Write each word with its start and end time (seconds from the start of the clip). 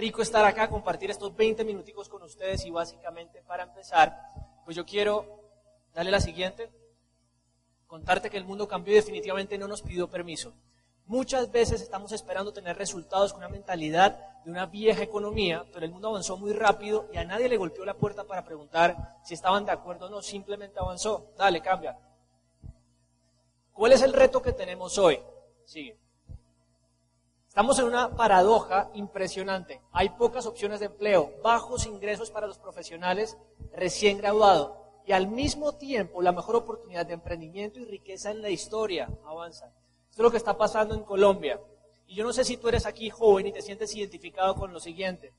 rico 0.00 0.22
estar 0.22 0.44
acá, 0.46 0.68
compartir 0.70 1.10
estos 1.10 1.36
20 1.36 1.62
minuticos 1.62 2.08
con 2.08 2.22
ustedes 2.22 2.64
y 2.64 2.70
básicamente 2.70 3.42
para 3.42 3.64
empezar, 3.64 4.16
pues 4.64 4.74
yo 4.74 4.86
quiero 4.86 5.26
darle 5.92 6.10
la 6.10 6.20
siguiente, 6.20 6.70
contarte 7.86 8.30
que 8.30 8.38
el 8.38 8.44
mundo 8.44 8.66
cambió 8.66 8.94
y 8.94 8.96
definitivamente 8.96 9.58
no 9.58 9.68
nos 9.68 9.82
pidió 9.82 10.08
permiso. 10.08 10.54
Muchas 11.04 11.50
veces 11.50 11.82
estamos 11.82 12.12
esperando 12.12 12.52
tener 12.52 12.78
resultados 12.78 13.32
con 13.32 13.42
una 13.42 13.50
mentalidad 13.50 14.42
de 14.44 14.50
una 14.50 14.64
vieja 14.64 15.02
economía, 15.02 15.66
pero 15.72 15.84
el 15.84 15.92
mundo 15.92 16.08
avanzó 16.08 16.38
muy 16.38 16.52
rápido 16.54 17.08
y 17.12 17.18
a 17.18 17.24
nadie 17.24 17.48
le 17.48 17.58
golpeó 17.58 17.84
la 17.84 17.94
puerta 17.94 18.24
para 18.24 18.44
preguntar 18.44 19.18
si 19.22 19.34
estaban 19.34 19.66
de 19.66 19.72
acuerdo 19.72 20.06
o 20.06 20.08
no, 20.08 20.22
simplemente 20.22 20.78
avanzó. 20.78 21.32
Dale, 21.36 21.60
cambia. 21.60 21.98
¿Cuál 23.72 23.92
es 23.92 24.02
el 24.02 24.14
reto 24.14 24.40
que 24.40 24.52
tenemos 24.52 24.96
hoy? 24.96 25.20
Sigue. 25.64 25.98
Estamos 27.50 27.80
en 27.80 27.86
una 27.86 28.14
paradoja 28.14 28.92
impresionante. 28.94 29.80
Hay 29.90 30.10
pocas 30.10 30.46
opciones 30.46 30.78
de 30.78 30.86
empleo, 30.86 31.32
bajos 31.42 31.84
ingresos 31.84 32.30
para 32.30 32.46
los 32.46 32.58
profesionales 32.58 33.36
recién 33.72 34.18
graduados 34.18 34.70
y 35.04 35.10
al 35.10 35.26
mismo 35.26 35.72
tiempo 35.74 36.22
la 36.22 36.30
mejor 36.30 36.54
oportunidad 36.54 37.06
de 37.06 37.14
emprendimiento 37.14 37.80
y 37.80 37.86
riqueza 37.86 38.30
en 38.30 38.40
la 38.40 38.50
historia 38.50 39.10
avanza. 39.26 39.66
Esto 40.08 40.22
es 40.22 40.24
lo 40.24 40.30
que 40.30 40.36
está 40.36 40.56
pasando 40.56 40.94
en 40.94 41.02
Colombia. 41.02 41.60
Y 42.06 42.14
yo 42.14 42.22
no 42.22 42.32
sé 42.32 42.44
si 42.44 42.56
tú 42.56 42.68
eres 42.68 42.86
aquí 42.86 43.10
joven 43.10 43.48
y 43.48 43.52
te 43.52 43.62
sientes 43.62 43.96
identificado 43.96 44.54
con 44.54 44.72
lo 44.72 44.78
siguiente. 44.78 45.34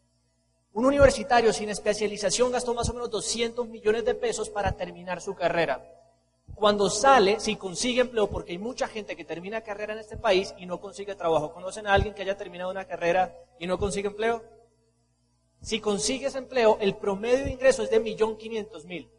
Un 0.74 0.86
universitario 0.86 1.54
sin 1.54 1.70
especialización 1.70 2.52
gastó 2.52 2.74
más 2.74 2.90
o 2.90 2.94
menos 2.94 3.10
200 3.10 3.70
millones 3.70 4.04
de 4.04 4.16
pesos 4.16 4.50
para 4.50 4.74
terminar 4.74 5.22
su 5.22 5.34
carrera. 5.34 5.82
Cuando 6.62 6.92
sale, 6.92 7.40
si 7.40 7.56
consigue 7.56 8.02
empleo, 8.02 8.28
porque 8.28 8.52
hay 8.52 8.60
mucha 8.60 8.88
gente 8.88 9.16
que 9.16 9.26
termina 9.26 9.62
carrera 9.62 9.94
en 9.94 10.00
este 10.00 10.16
país 10.16 10.54
y 10.60 10.68
no 10.68 10.80
consigue 10.80 11.16
trabajo. 11.16 11.52
¿Conocen 11.52 11.88
a 11.88 11.94
alguien 11.96 12.14
que 12.14 12.22
haya 12.22 12.38
terminado 12.38 12.70
una 12.70 12.86
carrera 12.86 13.36
y 13.58 13.66
no 13.66 13.80
consigue 13.80 14.10
empleo? 14.10 14.44
Si 15.60 15.80
consigues 15.80 16.36
empleo, 16.36 16.78
el 16.80 16.96
promedio 16.98 17.46
de 17.46 17.50
ingreso 17.50 17.82
es 17.82 17.90
de 17.90 18.00
1.500.000. 18.00 19.10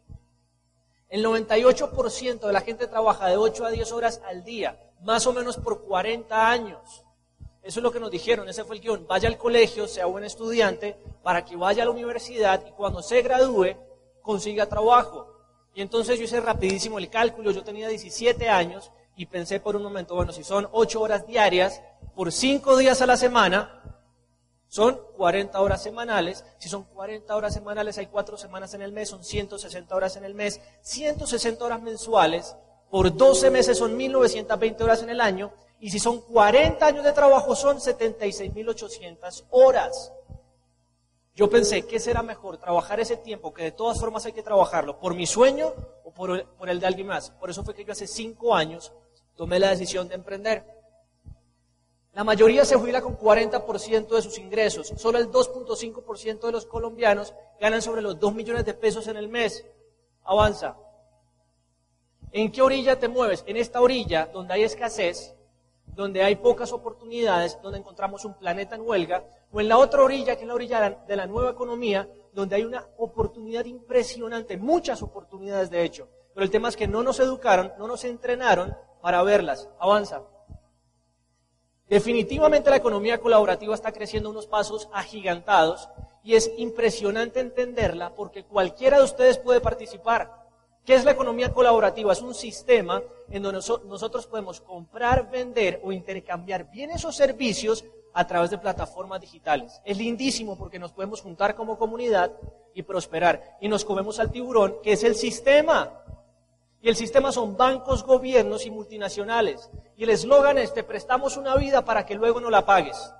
El 1.09 1.25
98% 1.25 2.47
de 2.47 2.53
la 2.53 2.61
gente 2.61 2.87
trabaja 2.87 3.27
de 3.27 3.35
8 3.35 3.65
a 3.65 3.71
10 3.71 3.91
horas 3.91 4.21
al 4.23 4.45
día, 4.45 4.79
más 5.01 5.27
o 5.27 5.33
menos 5.33 5.57
por 5.57 5.83
40 5.83 6.49
años. 6.49 7.03
Eso 7.61 7.81
es 7.81 7.83
lo 7.83 7.91
que 7.91 7.99
nos 7.99 8.09
dijeron, 8.09 8.47
ese 8.47 8.63
fue 8.63 8.77
el 8.77 8.81
guion. 8.81 9.05
Vaya 9.05 9.27
al 9.27 9.37
colegio, 9.37 9.89
sea 9.89 10.05
buen 10.05 10.23
estudiante, 10.23 10.95
para 11.21 11.43
que 11.43 11.57
vaya 11.57 11.83
a 11.83 11.87
la 11.87 11.91
universidad 11.91 12.65
y 12.65 12.71
cuando 12.71 13.03
se 13.03 13.21
gradúe 13.21 13.75
consiga 14.21 14.69
trabajo. 14.69 15.32
Y 15.73 15.81
entonces 15.81 16.17
yo 16.19 16.25
hice 16.25 16.39
rapidísimo 16.39 16.99
el 16.99 17.09
cálculo, 17.09 17.51
yo 17.51 17.63
tenía 17.63 17.87
17 17.87 18.47
años 18.49 18.91
y 19.15 19.25
pensé 19.25 19.59
por 19.59 19.75
un 19.75 19.83
momento, 19.83 20.15
bueno, 20.15 20.31
si 20.31 20.43
son 20.43 20.67
8 20.71 21.01
horas 21.01 21.27
diarias 21.27 21.81
por 22.15 22.31
5 22.31 22.77
días 22.77 23.01
a 23.01 23.05
la 23.05 23.17
semana, 23.17 23.81
son 24.67 24.99
40 25.17 25.61
horas 25.61 25.83
semanales. 25.83 26.43
Si 26.57 26.67
son 26.67 26.83
40 26.83 27.35
horas 27.35 27.53
semanales, 27.53 27.99
hay 27.99 28.07
4 28.07 28.37
semanas 28.37 28.73
en 28.73 28.81
el 28.81 28.91
mes, 28.91 29.09
son 29.09 29.23
160 29.23 29.95
horas 29.95 30.15
en 30.15 30.25
el 30.25 30.33
mes, 30.33 30.61
160 30.81 31.63
horas 31.63 31.81
mensuales, 31.81 32.55
por 32.89 33.15
12 33.15 33.51
meses 33.51 33.77
son 33.77 33.95
1920 33.95 34.83
horas 34.83 35.03
en 35.03 35.11
el 35.11 35.21
año, 35.21 35.51
y 35.79 35.91
si 35.91 35.99
son 35.99 36.21
40 36.21 36.85
años 36.85 37.03
de 37.03 37.11
trabajo, 37.11 37.55
son 37.55 37.77
76.800 37.77 39.43
horas. 39.51 40.11
Yo 41.35 41.49
pensé, 41.49 41.83
¿qué 41.87 41.99
será 41.99 42.21
mejor? 42.21 42.57
¿Trabajar 42.57 42.99
ese 42.99 43.17
tiempo, 43.17 43.53
que 43.53 43.63
de 43.63 43.71
todas 43.71 43.99
formas 43.99 44.25
hay 44.25 44.33
que 44.33 44.43
trabajarlo, 44.43 44.99
por 44.99 45.15
mi 45.15 45.25
sueño 45.25 45.73
o 46.03 46.11
por 46.11 46.31
el, 46.31 46.45
por 46.45 46.69
el 46.69 46.79
de 46.79 46.85
alguien 46.85 47.07
más? 47.07 47.31
Por 47.31 47.49
eso 47.49 47.63
fue 47.63 47.73
que 47.73 47.83
yo 47.83 47.91
hace 47.91 48.05
cinco 48.05 48.53
años 48.53 48.93
tomé 49.35 49.57
la 49.57 49.69
decisión 49.69 50.07
de 50.07 50.15
emprender. 50.15 50.63
La 52.13 52.23
mayoría 52.23 52.63
se 52.63 52.75
jubila 52.75 53.01
con 53.01 53.17
40% 53.17 54.07
de 54.09 54.21
sus 54.21 54.37
ingresos. 54.37 54.93
Solo 54.97 55.17
el 55.17 55.31
2.5% 55.31 56.41
de 56.41 56.51
los 56.51 56.67
colombianos 56.67 57.33
ganan 57.59 57.81
sobre 57.81 58.03
los 58.03 58.19
2 58.19 58.35
millones 58.35 58.65
de 58.65 58.75
pesos 58.75 59.07
en 59.07 59.17
el 59.17 59.27
mes. 59.27 59.65
Avanza. 60.23 60.77
¿En 62.31 62.51
qué 62.51 62.61
orilla 62.61 62.99
te 62.99 63.07
mueves? 63.07 63.43
En 63.47 63.57
esta 63.57 63.81
orilla 63.81 64.27
donde 64.27 64.53
hay 64.53 64.63
escasez, 64.63 65.33
donde 65.95 66.23
hay 66.23 66.35
pocas 66.35 66.71
oportunidades, 66.71 67.59
donde 67.61 67.79
encontramos 67.79 68.25
un 68.25 68.33
planeta 68.33 68.75
en 68.75 68.81
huelga, 68.87 69.23
o 69.51 69.61
en 69.61 69.67
la 69.67 69.77
otra 69.77 70.03
orilla, 70.03 70.35
que 70.35 70.41
es 70.41 70.47
la 70.47 70.55
orilla 70.55 71.03
de 71.07 71.15
la 71.15 71.27
nueva 71.27 71.51
economía, 71.51 72.09
donde 72.33 72.55
hay 72.55 72.63
una 72.63 72.85
oportunidad 72.97 73.65
impresionante, 73.65 74.57
muchas 74.57 75.01
oportunidades 75.01 75.69
de 75.69 75.83
hecho. 75.83 76.07
Pero 76.33 76.43
el 76.43 76.51
tema 76.51 76.69
es 76.69 76.75
que 76.75 76.87
no 76.87 77.03
nos 77.03 77.19
educaron, 77.19 77.73
no 77.77 77.87
nos 77.87 78.03
entrenaron 78.03 78.75
para 79.01 79.21
verlas. 79.21 79.69
Avanza. 79.79 80.23
Definitivamente 81.87 82.69
la 82.69 82.77
economía 82.77 83.19
colaborativa 83.19 83.75
está 83.75 83.91
creciendo 83.91 84.29
unos 84.29 84.47
pasos 84.47 84.89
agigantados 84.93 85.89
y 86.23 86.35
es 86.35 86.51
impresionante 86.57 87.39
entenderla 87.39 88.15
porque 88.15 88.43
cualquiera 88.45 88.97
de 88.97 89.03
ustedes 89.03 89.37
puede 89.37 89.61
participar. 89.61 90.42
¿Qué 90.85 90.95
es 90.95 91.05
la 91.05 91.11
economía 91.11 91.53
colaborativa? 91.53 92.11
Es 92.11 92.21
un 92.21 92.33
sistema 92.33 93.01
en 93.29 93.41
donde 93.41 93.61
nosotros 93.85 94.27
podemos 94.27 94.59
comprar, 94.59 95.31
vender 95.31 95.79
o 95.83 95.93
intercambiar 95.93 96.69
bienes 96.69 97.05
o 97.05 97.11
servicios 97.11 97.85
a 98.13 98.27
través 98.27 98.51
de 98.51 98.57
plataformas 98.57 99.21
digitales. 99.21 99.81
Es 99.85 99.97
lindísimo 99.97 100.57
porque 100.57 100.79
nos 100.79 100.91
podemos 100.91 101.21
juntar 101.21 101.55
como 101.55 101.77
comunidad 101.77 102.31
y 102.73 102.83
prosperar. 102.83 103.57
Y 103.61 103.69
nos 103.69 103.85
comemos 103.85 104.19
al 104.19 104.31
tiburón, 104.31 104.75
que 104.83 104.93
es 104.93 105.03
el 105.05 105.15
sistema. 105.15 105.89
Y 106.81 106.89
el 106.89 106.97
sistema 106.97 107.31
son 107.31 107.55
bancos, 107.55 108.03
gobiernos 108.03 108.65
y 108.65 108.71
multinacionales. 108.71 109.69
Y 109.95 110.03
el 110.03 110.09
eslogan 110.09 110.57
es, 110.57 110.73
te 110.73 110.83
prestamos 110.83 111.37
una 111.37 111.55
vida 111.55 111.85
para 111.85 112.05
que 112.05 112.15
luego 112.15 112.41
no 112.41 112.49
la 112.49 112.65
pagues. 112.65 113.13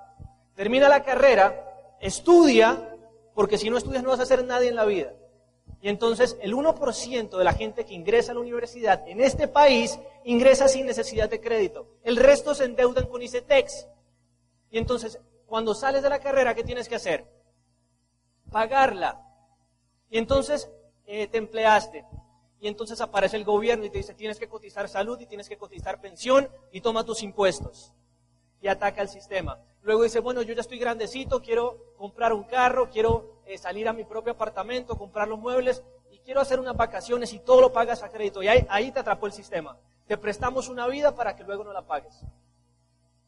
Termina 0.54 0.86
la 0.88 1.02
carrera, 1.02 1.96
estudia, 1.98 2.94
porque 3.34 3.56
si 3.56 3.70
no 3.70 3.78
estudias 3.78 4.02
no 4.02 4.10
vas 4.10 4.20
a 4.20 4.24
hacer 4.24 4.44
nadie 4.44 4.68
en 4.68 4.76
la 4.76 4.84
vida. 4.84 5.14
Y 5.84 5.90
entonces 5.90 6.38
el 6.40 6.54
1% 6.54 7.36
de 7.36 7.44
la 7.44 7.52
gente 7.52 7.84
que 7.84 7.92
ingresa 7.92 8.32
a 8.32 8.34
la 8.34 8.40
universidad 8.40 9.06
en 9.06 9.20
este 9.20 9.48
país 9.48 9.98
ingresa 10.24 10.66
sin 10.66 10.86
necesidad 10.86 11.28
de 11.28 11.42
crédito. 11.42 11.98
El 12.02 12.16
resto 12.16 12.54
se 12.54 12.64
endeudan 12.64 13.06
con 13.06 13.20
ICETEX. 13.20 13.86
Y 14.70 14.78
entonces, 14.78 15.20
cuando 15.44 15.74
sales 15.74 16.02
de 16.02 16.08
la 16.08 16.20
carrera, 16.20 16.54
¿qué 16.54 16.64
tienes 16.64 16.88
que 16.88 16.94
hacer? 16.94 17.26
Pagarla. 18.50 19.20
Y 20.08 20.16
entonces 20.16 20.70
eh, 21.04 21.26
te 21.26 21.36
empleaste. 21.36 22.06
Y 22.60 22.68
entonces 22.68 23.02
aparece 23.02 23.36
el 23.36 23.44
gobierno 23.44 23.84
y 23.84 23.90
te 23.90 23.98
dice, 23.98 24.14
tienes 24.14 24.38
que 24.38 24.48
cotizar 24.48 24.88
salud 24.88 25.20
y 25.20 25.26
tienes 25.26 25.50
que 25.50 25.58
cotizar 25.58 26.00
pensión 26.00 26.48
y 26.72 26.80
toma 26.80 27.04
tus 27.04 27.22
impuestos. 27.22 27.92
Y 28.64 28.68
ataca 28.68 29.02
el 29.02 29.10
sistema. 29.10 29.58
Luego 29.82 30.04
dice, 30.04 30.20
bueno, 30.20 30.40
yo 30.40 30.54
ya 30.54 30.62
estoy 30.62 30.78
grandecito, 30.78 31.42
quiero 31.42 31.92
comprar 31.98 32.32
un 32.32 32.44
carro, 32.44 32.88
quiero 32.88 33.42
eh, 33.44 33.58
salir 33.58 33.86
a 33.86 33.92
mi 33.92 34.04
propio 34.04 34.32
apartamento, 34.32 34.96
comprar 34.96 35.28
los 35.28 35.38
muebles 35.38 35.84
y 36.10 36.18
quiero 36.20 36.40
hacer 36.40 36.58
unas 36.58 36.74
vacaciones 36.74 37.34
y 37.34 37.40
todo 37.40 37.60
lo 37.60 37.74
pagas 37.74 38.02
a 38.02 38.08
crédito. 38.08 38.42
Y 38.42 38.48
ahí, 38.48 38.66
ahí 38.70 38.90
te 38.90 39.00
atrapó 39.00 39.26
el 39.26 39.34
sistema. 39.34 39.76
Te 40.06 40.16
prestamos 40.16 40.70
una 40.70 40.86
vida 40.86 41.14
para 41.14 41.36
que 41.36 41.44
luego 41.44 41.62
no 41.62 41.74
la 41.74 41.82
pagues. 41.82 42.24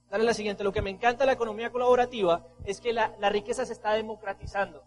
Dale 0.08 0.24
la 0.24 0.32
siguiente. 0.32 0.64
Lo 0.64 0.72
que 0.72 0.80
me 0.80 0.88
encanta 0.88 1.24
de 1.24 1.26
la 1.26 1.32
economía 1.34 1.70
colaborativa 1.70 2.46
es 2.64 2.80
que 2.80 2.94
la, 2.94 3.14
la 3.18 3.28
riqueza 3.28 3.66
se 3.66 3.74
está 3.74 3.92
democratizando. 3.92 4.84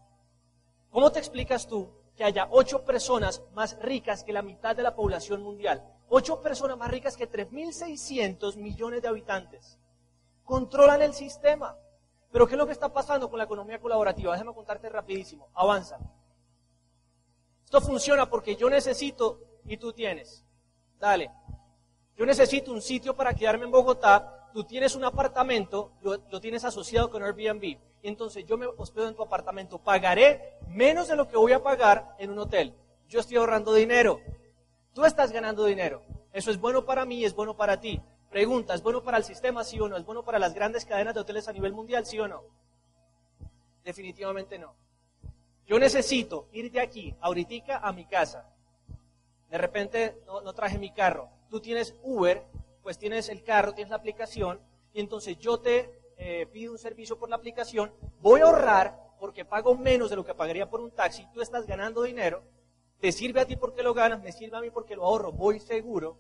¿Cómo 0.89 1.11
te 1.11 1.19
explicas 1.19 1.67
tú 1.67 1.91
que 2.17 2.23
haya 2.23 2.47
ocho 2.49 2.85
personas 2.85 3.43
más 3.53 3.77
ricas 3.83 4.23
que 4.23 4.33
la 4.33 4.41
mitad 4.41 4.75
de 4.75 4.81
la 4.81 4.95
población 4.95 5.43
mundial? 5.43 5.83
Ocho 6.09 6.41
personas 6.41 6.75
más 6.75 6.89
ricas 6.89 7.15
que 7.15 7.29
3.600 7.29 8.55
millones 8.55 9.03
de 9.03 9.09
habitantes. 9.09 9.77
Controlan 10.49 11.03
el 11.03 11.13
sistema. 11.13 11.77
Pero 12.31 12.47
¿qué 12.47 12.55
es 12.55 12.57
lo 12.57 12.65
que 12.65 12.71
está 12.71 12.91
pasando 12.91 13.29
con 13.29 13.37
la 13.37 13.43
economía 13.43 13.79
colaborativa? 13.79 14.31
Déjame 14.31 14.51
contarte 14.51 14.89
rapidísimo. 14.89 15.47
Avanza. 15.53 15.99
Esto 17.63 17.79
funciona 17.79 18.27
porque 18.27 18.55
yo 18.55 18.67
necesito 18.67 19.41
y 19.65 19.77
tú 19.77 19.93
tienes. 19.93 20.43
Dale. 20.99 21.29
Yo 22.17 22.25
necesito 22.25 22.71
un 22.71 22.81
sitio 22.81 23.15
para 23.15 23.35
quedarme 23.35 23.65
en 23.65 23.71
Bogotá. 23.71 24.49
Tú 24.51 24.63
tienes 24.63 24.95
un 24.95 25.03
apartamento, 25.03 25.91
lo, 26.01 26.41
tienes 26.41 26.65
asociado 26.65 27.11
con 27.11 27.21
Airbnb. 27.21 27.63
Y 27.63 27.79
entonces 28.01 28.43
yo 28.43 28.57
me 28.57 28.65
hospedo 28.65 29.07
en 29.07 29.15
tu 29.15 29.21
apartamento. 29.21 29.77
Pagaré 29.77 30.57
menos 30.67 31.09
de 31.09 31.15
lo 31.15 31.27
que 31.27 31.37
voy 31.37 31.51
a 31.51 31.61
pagar 31.61 32.15
en 32.17 32.31
un 32.31 32.39
hotel. 32.39 32.73
Yo 33.07 33.19
estoy 33.19 33.37
ahorrando 33.37 33.71
dinero. 33.71 34.19
Tú 34.95 35.05
estás 35.05 35.31
ganando 35.31 35.65
dinero. 35.65 36.01
Eso 36.33 36.49
es 36.49 36.59
bueno 36.59 36.85
para 36.85 37.05
mí, 37.05 37.23
es 37.23 37.35
bueno 37.35 37.55
para 37.55 37.79
ti. 37.79 38.01
Pregunta, 38.29 38.75
¿es 38.75 38.83
bueno 38.83 39.03
para 39.03 39.17
el 39.17 39.23
sistema, 39.23 39.63
sí 39.63 39.79
o 39.79 39.89
no? 39.89 39.97
¿Es 39.97 40.05
bueno 40.05 40.23
para 40.23 40.37
las 40.37 40.53
grandes 40.53 40.85
cadenas 40.85 41.15
de 41.15 41.21
hoteles 41.21 41.47
a 41.47 41.53
nivel 41.53 41.73
mundial, 41.73 42.05
sí 42.05 42.19
o 42.19 42.27
no? 42.27 42.43
Definitivamente 43.83 44.59
no. 44.59 44.75
Yo 45.65 45.79
necesito 45.79 46.47
ir 46.51 46.71
de 46.71 46.79
aquí, 46.79 47.15
ahorita, 47.21 47.79
a 47.79 47.91
mi 47.91 48.05
casa. 48.05 48.47
De 49.49 49.57
repente 49.57 50.21
no, 50.27 50.53
traje 50.53 50.77
mi 50.77 50.91
carro. 50.91 51.29
Tú 51.49 51.59
tienes 51.59 51.95
Uber, 52.03 52.45
pues 52.83 52.99
tienes 52.99 53.29
el 53.29 53.43
carro, 53.43 53.73
tienes 53.73 53.89
la 53.89 53.97
aplicación, 53.97 54.59
y 54.93 54.99
entonces 54.99 55.37
yo 55.39 55.59
te 55.59 55.91
eh, 56.17 56.45
pido 56.51 56.71
un 56.71 56.77
servicio 56.77 57.17
por 57.17 57.29
la 57.29 57.35
aplicación, 57.35 57.91
voy 58.21 58.41
a 58.41 58.45
ahorrar 58.45 58.99
porque 59.19 59.43
pago 59.43 59.75
menos 59.75 60.11
de 60.11 60.15
lo 60.15 60.23
que 60.23 60.35
pagaría 60.35 60.69
por 60.69 60.81
un 60.81 60.91
taxi, 60.91 61.27
tú 61.33 61.41
estás 61.41 61.65
ganando 61.65 62.03
dinero, 62.03 62.43
te 62.99 63.11
sirve 63.11 63.41
a 63.41 63.45
ti 63.45 63.55
porque 63.55 63.81
lo 63.81 63.93
ganas, 63.93 64.21
me 64.21 64.31
sirve 64.31 64.57
a 64.57 64.61
mí 64.61 64.69
porque 64.69 64.95
lo 64.95 65.03
ahorro, 65.03 65.31
voy 65.31 65.59
seguro, 65.59 66.19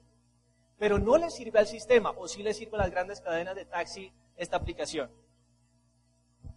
pero 0.79 0.97
no 0.97 1.17
le 1.17 1.29
sirve 1.29 1.59
al 1.59 1.67
sistema 1.67 2.11
o 2.11 2.27
sí 2.27 2.41
le 2.41 2.53
sirve 2.53 2.77
a 2.77 2.81
las 2.81 2.91
grandes 2.91 3.19
cadenas 3.19 3.55
de 3.55 3.65
taxi 3.65 4.11
esta 4.37 4.57
aplicación. 4.57 5.11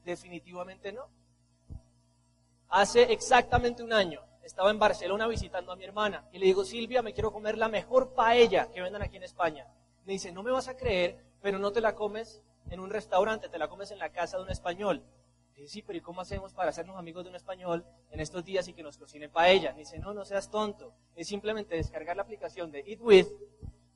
Definitivamente 0.04 0.92
no. 0.92 1.08
Hace 2.68 3.12
exactamente 3.12 3.82
un 3.82 3.92
año 3.92 4.22
estaba 4.44 4.70
en 4.70 4.78
Barcelona 4.78 5.26
visitando 5.26 5.72
a 5.72 5.76
mi 5.76 5.84
hermana 5.84 6.26
y 6.32 6.38
le 6.38 6.46
digo, 6.46 6.64
Silvia, 6.64 7.02
me 7.02 7.12
quiero 7.12 7.32
comer 7.32 7.58
la 7.58 7.68
mejor 7.68 8.14
paella 8.14 8.70
que 8.70 8.80
vendan 8.80 9.02
aquí 9.02 9.16
en 9.16 9.24
España. 9.24 9.66
Me 10.04 10.14
dice, 10.14 10.32
no 10.32 10.42
me 10.42 10.52
vas 10.52 10.68
a 10.68 10.76
creer, 10.76 11.18
pero 11.42 11.58
no 11.58 11.72
te 11.72 11.80
la 11.80 11.94
comes 11.94 12.40
en 12.70 12.80
un 12.80 12.90
restaurante, 12.90 13.48
te 13.48 13.58
la 13.58 13.68
comes 13.68 13.90
en 13.90 13.98
la 13.98 14.10
casa 14.10 14.36
de 14.36 14.44
un 14.44 14.50
español. 14.50 15.02
Le 15.56 15.68
sí, 15.68 15.82
pero 15.82 15.98
¿y 15.98 16.00
cómo 16.00 16.20
hacemos 16.20 16.54
para 16.54 16.70
hacernos 16.70 16.96
amigos 16.96 17.24
de 17.24 17.30
un 17.30 17.36
español 17.36 17.84
en 18.10 18.20
estos 18.20 18.44
días 18.44 18.66
y 18.68 18.72
que 18.72 18.82
nos 18.82 18.96
cocine 18.96 19.28
paella? 19.28 19.72
Me 19.72 19.80
dice, 19.80 19.98
no, 19.98 20.14
no 20.14 20.24
seas 20.24 20.50
tonto. 20.50 20.94
Es 21.14 21.28
simplemente 21.28 21.76
descargar 21.76 22.16
la 22.16 22.22
aplicación 22.22 22.70
de 22.70 22.80
Eat 22.86 23.00
With, 23.00 23.26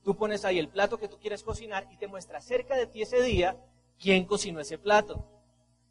tú 0.06 0.16
pones 0.16 0.44
ahí 0.44 0.60
el 0.60 0.68
plato 0.68 0.98
que 0.98 1.08
tú 1.08 1.18
quieres 1.18 1.42
cocinar 1.42 1.88
y 1.90 1.96
te 1.96 2.06
muestra 2.06 2.40
cerca 2.40 2.76
de 2.76 2.86
ti 2.86 3.02
ese 3.02 3.20
día 3.22 3.56
quién 3.98 4.24
cocinó 4.24 4.60
ese 4.60 4.78
plato. 4.78 5.26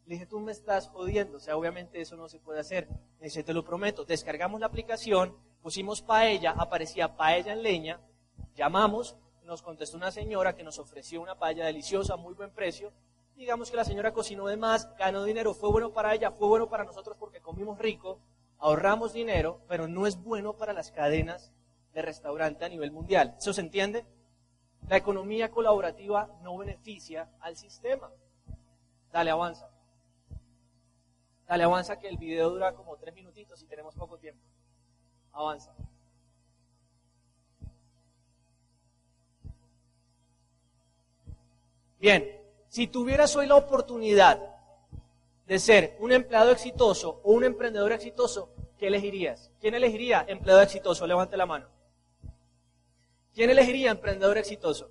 Le 0.06 0.14
dije, 0.14 0.24
tú 0.24 0.40
me 0.40 0.52
estás 0.52 0.88
jodiendo, 0.88 1.36
o 1.36 1.40
sea, 1.40 1.54
obviamente 1.54 2.00
eso 2.00 2.16
no 2.16 2.26
se 2.26 2.38
puede 2.38 2.60
hacer. 2.60 2.88
Me 3.20 3.26
dice, 3.26 3.44
te 3.44 3.52
lo 3.52 3.62
prometo, 3.62 4.06
descargamos 4.06 4.58
la 4.58 4.68
aplicación, 4.68 5.36
pusimos 5.60 6.00
paella, 6.00 6.52
aparecía 6.56 7.14
paella 7.14 7.52
en 7.52 7.62
leña, 7.62 8.00
llamamos, 8.54 9.18
nos 9.44 9.60
contestó 9.60 9.98
una 9.98 10.10
señora 10.10 10.56
que 10.56 10.64
nos 10.64 10.78
ofreció 10.78 11.20
una 11.20 11.38
paella 11.38 11.66
deliciosa, 11.66 12.16
muy 12.16 12.32
buen 12.32 12.52
precio. 12.52 12.94
Digamos 13.34 13.70
que 13.70 13.76
la 13.76 13.84
señora 13.84 14.14
cocinó 14.14 14.46
de 14.46 14.56
más, 14.56 14.96
ganó 14.96 15.24
dinero, 15.24 15.52
fue 15.52 15.70
bueno 15.70 15.92
para 15.92 16.14
ella, 16.14 16.30
fue 16.30 16.48
bueno 16.48 16.70
para 16.70 16.84
nosotros 16.84 17.18
porque 17.20 17.42
comimos 17.42 17.78
rico, 17.78 18.18
ahorramos 18.60 19.12
dinero, 19.12 19.60
pero 19.68 19.86
no 19.88 20.06
es 20.06 20.16
bueno 20.22 20.54
para 20.54 20.72
las 20.72 20.90
cadenas 20.90 21.52
de 21.96 22.02
restaurante 22.02 22.62
a 22.62 22.68
nivel 22.68 22.92
mundial. 22.92 23.34
¿Eso 23.38 23.54
se 23.54 23.62
entiende? 23.62 24.04
La 24.86 24.98
economía 24.98 25.50
colaborativa 25.50 26.28
no 26.42 26.58
beneficia 26.58 27.30
al 27.40 27.56
sistema. 27.56 28.10
Dale, 29.10 29.30
avanza. 29.30 29.70
Dale, 31.48 31.64
avanza 31.64 31.98
que 31.98 32.08
el 32.08 32.18
video 32.18 32.50
dura 32.50 32.74
como 32.74 32.98
tres 32.98 33.14
minutitos 33.14 33.62
y 33.62 33.66
tenemos 33.66 33.94
poco 33.94 34.18
tiempo. 34.18 34.42
Avanza. 35.32 35.72
Bien, 41.98 42.30
si 42.68 42.88
tuvieras 42.88 43.34
hoy 43.36 43.46
la 43.46 43.56
oportunidad 43.56 44.54
de 45.46 45.58
ser 45.58 45.96
un 46.00 46.12
empleado 46.12 46.50
exitoso 46.50 47.22
o 47.24 47.32
un 47.32 47.44
emprendedor 47.44 47.92
exitoso, 47.92 48.50
¿qué 48.78 48.88
elegirías? 48.88 49.50
¿Quién 49.62 49.74
elegiría 49.74 50.26
empleado 50.28 50.60
exitoso? 50.60 51.06
Levante 51.06 51.38
la 51.38 51.46
mano. 51.46 51.75
¿Quién 53.36 53.50
elegiría 53.50 53.90
emprendedor 53.90 54.38
exitoso? 54.38 54.88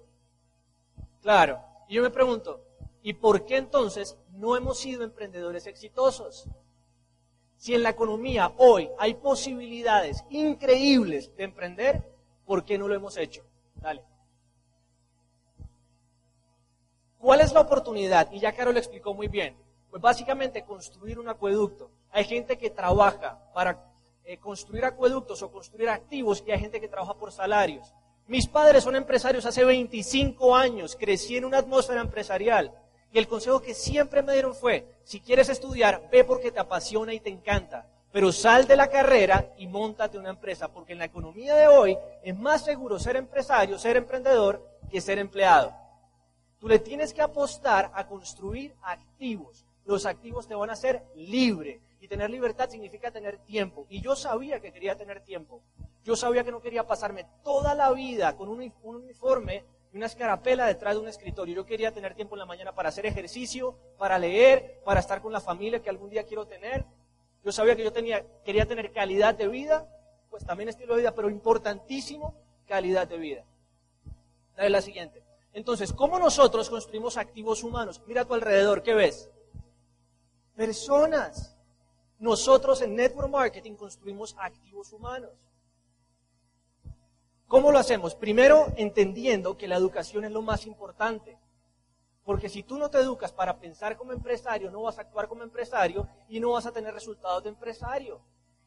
Claro. 1.23 1.59
Y 1.87 1.95
yo 1.95 2.03
me 2.03 2.11
pregunto, 2.11 2.63
¿y 3.01 3.13
por 3.13 3.43
qué 3.43 3.57
entonces 3.57 4.19
no 4.33 4.55
hemos 4.55 4.77
sido 4.77 5.03
emprendedores 5.03 5.65
exitosos? 5.65 6.47
Si 7.57 7.73
en 7.73 7.81
la 7.81 7.89
economía 7.89 8.53
hoy 8.57 8.87
hay 8.99 9.15
posibilidades 9.15 10.23
increíbles 10.29 11.35
de 11.35 11.43
emprender, 11.43 12.07
¿por 12.45 12.63
qué 12.63 12.77
no 12.77 12.87
lo 12.87 12.93
hemos 12.93 13.17
hecho? 13.17 13.43
Dale. 13.77 14.03
¿Cuál 17.17 17.41
es 17.41 17.51
la 17.51 17.61
oportunidad? 17.61 18.31
Y 18.31 18.39
ya 18.39 18.53
Caro 18.53 18.71
lo 18.71 18.77
explicó 18.77 19.15
muy 19.15 19.27
bien. 19.27 19.57
Pues 19.89 20.03
básicamente 20.03 20.63
construir 20.63 21.17
un 21.17 21.29
acueducto. 21.29 21.89
Hay 22.11 22.25
gente 22.25 22.59
que 22.59 22.69
trabaja 22.69 23.51
para 23.55 23.91
eh, 24.23 24.37
construir 24.37 24.85
acueductos 24.85 25.41
o 25.41 25.51
construir 25.51 25.89
activos 25.89 26.43
y 26.45 26.51
hay 26.51 26.59
gente 26.59 26.79
que 26.79 26.87
trabaja 26.87 27.15
por 27.15 27.31
salarios. 27.31 27.91
Mis 28.27 28.47
padres 28.47 28.83
son 28.83 28.95
empresarios 28.95 29.45
hace 29.45 29.63
25 29.63 30.55
años, 30.55 30.95
crecí 30.99 31.37
en 31.37 31.45
una 31.45 31.59
atmósfera 31.59 32.01
empresarial. 32.01 32.73
Y 33.11 33.19
el 33.19 33.27
consejo 33.27 33.61
que 33.61 33.75
siempre 33.75 34.23
me 34.23 34.33
dieron 34.33 34.55
fue, 34.55 34.97
si 35.03 35.19
quieres 35.19 35.47
estudiar, 35.49 36.09
ve 36.11 36.23
porque 36.23 36.51
te 36.51 36.59
apasiona 36.59 37.13
y 37.13 37.19
te 37.19 37.29
encanta. 37.29 37.87
Pero 38.11 38.31
sal 38.31 38.65
de 38.65 38.75
la 38.75 38.87
carrera 38.87 39.53
y 39.57 39.67
montate 39.67 40.17
una 40.17 40.31
empresa, 40.31 40.69
porque 40.69 40.93
en 40.93 40.99
la 40.99 41.05
economía 41.05 41.55
de 41.55 41.67
hoy 41.67 41.97
es 42.23 42.35
más 42.35 42.65
seguro 42.65 42.97
ser 42.97 43.15
empresario, 43.15 43.77
ser 43.77 43.95
emprendedor, 43.95 44.65
que 44.89 45.01
ser 45.01 45.19
empleado. 45.19 45.73
Tú 46.59 46.67
le 46.67 46.79
tienes 46.79 47.13
que 47.13 47.21
apostar 47.21 47.91
a 47.93 48.07
construir 48.07 48.73
activos. 48.81 49.64
Los 49.85 50.05
activos 50.05 50.47
te 50.47 50.55
van 50.55 50.69
a 50.69 50.73
hacer 50.73 51.03
libre. 51.15 51.81
Y 51.99 52.07
tener 52.07 52.29
libertad 52.29 52.69
significa 52.69 53.11
tener 53.11 53.37
tiempo. 53.39 53.85
Y 53.89 54.01
yo 54.01 54.15
sabía 54.15 54.59
que 54.59 54.71
quería 54.71 54.95
tener 54.95 55.21
tiempo. 55.21 55.61
Yo 56.03 56.15
sabía 56.15 56.43
que 56.43 56.51
no 56.51 56.61
quería 56.61 56.85
pasarme 56.85 57.25
toda 57.43 57.73
la 57.73 57.91
vida 57.91 58.35
con 58.35 58.49
un 58.49 58.71
uniforme 58.83 59.63
y 59.91 59.97
una 59.97 60.05
escarapela 60.05 60.67
detrás 60.67 60.95
de 60.95 61.01
un 61.01 61.07
escritorio. 61.07 61.55
Yo 61.55 61.65
quería 61.65 61.91
tener 61.91 62.13
tiempo 62.13 62.35
en 62.35 62.39
la 62.39 62.45
mañana 62.45 62.75
para 62.75 62.89
hacer 62.89 63.05
ejercicio, 63.05 63.75
para 63.97 64.19
leer, 64.19 64.81
para 64.83 64.99
estar 64.99 65.21
con 65.21 65.33
la 65.33 65.39
familia 65.39 65.81
que 65.81 65.89
algún 65.89 66.09
día 66.09 66.25
quiero 66.25 66.45
tener. 66.45 66.85
Yo 67.43 67.51
sabía 67.51 67.75
que 67.75 67.83
yo 67.83 67.93
tenía, 67.93 68.25
quería 68.43 68.65
tener 68.67 68.91
calidad 68.91 69.35
de 69.35 69.47
vida, 69.47 69.87
pues 70.29 70.45
también 70.45 70.69
estilo 70.69 70.95
de 70.95 71.01
vida, 71.01 71.15
pero 71.15 71.29
importantísimo, 71.29 72.35
calidad 72.67 73.07
de 73.07 73.17
vida. 73.17 73.45
Dale 74.55 74.69
la 74.69 74.81
siguiente. 74.81 75.23
Entonces, 75.53 75.93
¿cómo 75.93 76.19
nosotros 76.19 76.69
construimos 76.69 77.17
activos 77.17 77.63
humanos? 77.63 78.01
Mira 78.05 78.21
a 78.21 78.25
tu 78.25 78.33
alrededor, 78.33 78.83
¿qué 78.83 78.93
ves? 78.93 79.29
Personas. 80.55 81.55
Nosotros 82.17 82.81
en 82.81 82.95
Network 82.95 83.29
Marketing 83.29 83.75
construimos 83.75 84.35
activos 84.39 84.93
humanos. 84.93 85.31
¿Cómo 87.47 87.71
lo 87.71 87.77
hacemos? 87.77 88.15
Primero, 88.15 88.67
entendiendo 88.77 89.57
que 89.57 89.67
la 89.67 89.75
educación 89.75 90.25
es 90.25 90.31
lo 90.31 90.41
más 90.41 90.65
importante. 90.65 91.37
Porque 92.23 92.49
si 92.49 92.63
tú 92.63 92.77
no 92.77 92.89
te 92.89 92.97
educas 92.97 93.31
para 93.31 93.59
pensar 93.59 93.97
como 93.97 94.13
empresario, 94.13 94.71
no 94.71 94.81
vas 94.81 94.97
a 94.97 95.01
actuar 95.01 95.27
como 95.27 95.43
empresario 95.43 96.07
y 96.27 96.39
no 96.39 96.51
vas 96.51 96.65
a 96.65 96.71
tener 96.71 96.93
resultados 96.93 97.43
de 97.43 97.49
empresario. 97.49 98.19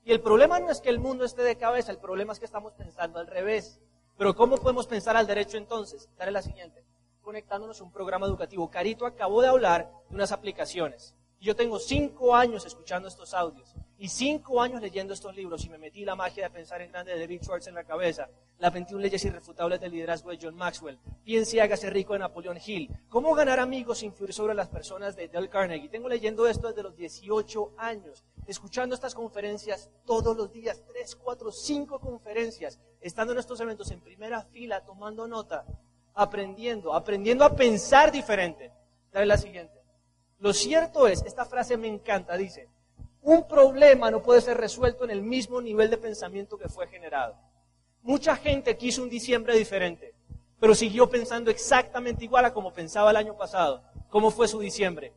Y 0.05 0.13
el 0.13 0.21
problema 0.21 0.61
no 0.61 0.71
es 0.71 0.81
que 0.81 0.91
el 0.91 1.01
mundo 1.01 1.25
esté 1.25 1.43
de 1.43 1.57
cabeza, 1.57 1.91
el 1.91 1.99
problema 1.99 2.33
es 2.33 2.39
que 2.39 2.45
estamos 2.45 2.73
pensando 2.75 3.19
al 3.19 3.27
revés. 3.27 3.81
Pero 4.17 4.37
¿cómo 4.37 4.57
podemos 4.59 4.87
pensar 4.87 5.17
al 5.17 5.27
derecho 5.27 5.57
entonces? 5.57 6.09
Dale 6.17 6.31
la 6.31 6.43
siguiente. 6.43 6.85
Conectándonos 7.23 7.81
a 7.81 7.85
un 7.85 7.93
programa 7.93 8.27
educativo. 8.27 8.71
Carito 8.71 9.07
acabó 9.07 9.43
de 9.43 9.49
hablar 9.49 9.91
de 10.09 10.15
unas 10.15 10.31
aplicaciones. 10.31 11.15
Yo 11.41 11.55
tengo 11.55 11.79
cinco 11.79 12.35
años 12.35 12.67
escuchando 12.67 13.07
estos 13.07 13.33
audios 13.33 13.73
y 13.97 14.09
cinco 14.09 14.61
años 14.61 14.83
leyendo 14.83 15.15
estos 15.15 15.37
libros 15.37 15.65
y 15.65 15.69
me 15.69 15.79
metí 15.79 16.05
la 16.05 16.17
magia 16.17 16.45
de 16.45 16.51
pensar 16.51 16.83
en 16.83 16.91
grande 16.91 17.13
de 17.13 17.21
David 17.21 17.43
Schwartz 17.43 17.69
en 17.69 17.75
la 17.75 17.85
cabeza. 17.85 18.29
Las 18.59 18.73
21 18.73 19.01
leyes 19.01 19.25
irrefutables 19.25 19.81
del 19.81 19.93
liderazgo 19.93 20.31
de 20.31 20.39
John 20.43 20.57
Maxwell. 20.57 20.99
Piense 21.23 21.57
y 21.57 21.61
hágase 21.61 21.91
rico 21.91 22.15
de 22.15 22.19
Napoleón 22.19 22.59
Hill. 22.65 22.91
Cómo 23.09 23.37
ganar 23.37 23.61
amigos 23.61 24.03
e 24.03 24.07
influir 24.07 24.33
sobre 24.33 24.53
las 24.53 24.69
personas 24.69 25.15
de 25.15 25.29
Dale 25.29 25.49
Carnegie. 25.49 25.89
Tengo 25.89 26.09
leyendo 26.09 26.45
esto 26.49 26.67
desde 26.67 26.83
los 26.83 26.97
18 26.97 27.75
años, 27.77 28.25
escuchando 28.49 28.97
estas 28.97 29.15
conferencias 29.15 29.91
todos 30.05 30.37
los 30.37 30.53
días, 30.53 30.83
tres, 30.89 31.15
cuatro, 31.15 31.53
cinco 31.53 32.01
conferencias, 32.01 32.81
estando 33.01 33.33
en 33.33 33.39
estos 33.39 33.61
eventos 33.61 33.93
en 33.93 34.01
primera 34.01 34.43
fila, 34.43 34.85
tomando 34.85 35.29
nota, 35.29 35.65
aprendiendo, 36.15 36.95
aprendiendo 36.95 37.45
a 37.45 37.55
pensar 37.55 38.11
diferente. 38.11 38.73
Dale 39.13 39.27
la 39.27 39.37
siguiente. 39.37 39.78
Lo 40.39 40.53
cierto 40.53 41.09
es, 41.09 41.23
esta 41.25 41.45
frase 41.45 41.77
me 41.77 41.89
encanta, 41.89 42.37
dice, 42.37 42.69
un 43.23 43.47
problema 43.49 44.11
no 44.11 44.23
puede 44.23 44.41
ser 44.41 44.57
resuelto 44.57 45.05
en 45.05 45.11
el 45.11 45.23
mismo 45.23 45.61
nivel 45.61 45.91
de 45.91 45.99
pensamiento 45.99 46.57
que 46.57 46.69
fue 46.69 46.87
generado. 46.87 47.37
Mucha 48.03 48.37
gente 48.37 48.77
quiso 48.77 49.03
un 49.03 49.11
diciembre 49.11 49.57
diferente, 49.57 50.15
pero 50.61 50.75
siguió 50.75 51.11
pensando 51.11 51.51
exactamente 51.51 52.25
igual 52.25 52.45
a 52.45 52.55
como 52.55 52.73
pensaba 52.73 53.11
el 53.11 53.17
año 53.17 53.37
pasado. 53.37 53.83
¿Cómo 54.09 54.31
fue 54.31 54.49
su 54.49 54.61
diciembre? 54.61 55.13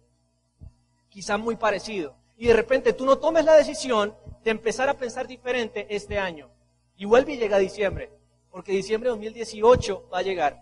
Quizá 1.09 1.37
muy 1.37 1.55
parecido. 1.55 2.15
Y 2.35 2.47
de 2.47 2.53
repente 2.53 2.93
tú 2.93 3.05
no 3.05 3.19
tomes 3.19 3.45
la 3.45 3.53
decisión 3.53 4.15
de 4.43 4.51
empezar 4.51 4.89
a 4.89 4.97
pensar 4.97 5.27
diferente 5.27 5.85
este 5.89 6.17
año. 6.17 6.49
Y 6.97 7.05
vuelve 7.05 7.33
y 7.33 7.37
llega 7.37 7.59
diciembre, 7.59 8.11
porque 8.49 8.71
diciembre 8.71 9.09
de 9.09 9.15
2018 9.15 10.09
va 10.11 10.17
a 10.17 10.23
llegar. 10.23 10.59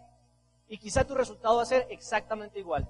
Y 0.67 0.77
quizá 0.77 1.05
tu 1.05 1.15
resultado 1.15 1.55
va 1.55 1.63
a 1.63 1.65
ser 1.65 1.87
exactamente 1.89 2.59
igual. 2.59 2.87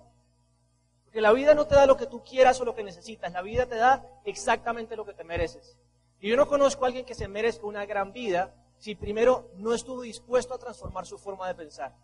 Porque 1.09 1.21
la 1.21 1.33
vida 1.33 1.55
no 1.55 1.65
te 1.65 1.73
da 1.73 1.87
lo 1.87 1.97
que 1.97 2.05
tú 2.05 2.23
quieras 2.23 2.61
o 2.61 2.65
lo 2.65 2.75
que 2.75 2.83
necesitas, 2.83 3.33
la 3.33 3.41
vida 3.41 3.65
te 3.65 3.77
da 3.77 4.05
exactamente 4.25 4.95
lo 4.95 5.07
que 5.07 5.15
te 5.15 5.23
mereces. 5.23 5.75
Y 6.19 6.29
yo 6.29 6.37
no 6.37 6.47
conozco 6.47 6.85
a 6.85 6.87
alguien 6.87 7.03
que 7.03 7.15
se 7.15 7.27
merezca 7.27 7.65
una 7.65 7.83
gran 7.87 8.13
vida 8.13 8.53
si 8.77 8.93
primero 8.93 9.49
no 9.55 9.73
estuvo 9.73 10.03
dispuesto 10.03 10.53
a 10.53 10.59
transformar 10.59 11.07
su 11.07 11.17
forma 11.17 11.47
de 11.47 11.55
pensar. 11.55 11.95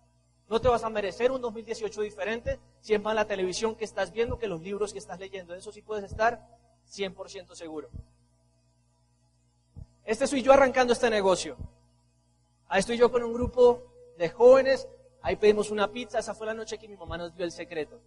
No 0.49 0.59
te 0.59 0.69
vas 0.69 0.83
a 0.83 0.89
merecer 0.89 1.31
un 1.31 1.39
2018 1.39 2.01
diferente 2.01 2.59
si 2.81 2.95
es 2.95 3.01
más 3.01 3.13
la 3.13 3.25
televisión 3.25 3.75
que 3.75 3.85
estás 3.85 4.11
viendo 4.11 4.39
que 4.39 4.47
los 4.47 4.61
libros 4.61 4.91
que 4.91 4.97
estás 4.97 5.19
leyendo. 5.19 5.53
De 5.53 5.59
eso 5.59 5.71
sí 5.71 5.83
puedes 5.83 6.05
estar 6.05 6.43
100% 6.91 7.53
seguro. 7.53 7.89
Este 10.03 10.25
soy 10.25 10.41
yo 10.41 10.51
arrancando 10.51 10.93
este 10.93 11.11
negocio. 11.11 11.57
Ahí 12.69 12.79
estoy 12.79 12.97
yo 12.97 13.11
con 13.11 13.21
un 13.21 13.33
grupo 13.33 13.83
de 14.17 14.29
jóvenes. 14.29 14.87
Ahí 15.21 15.35
pedimos 15.35 15.69
una 15.69 15.91
pizza. 15.91 16.17
Esa 16.17 16.33
fue 16.33 16.47
la 16.47 16.55
noche 16.55 16.79
que 16.79 16.87
mi 16.87 16.97
mamá 16.97 17.19
nos 17.19 17.35
dio 17.35 17.45
el 17.45 17.51
secreto. 17.51 18.01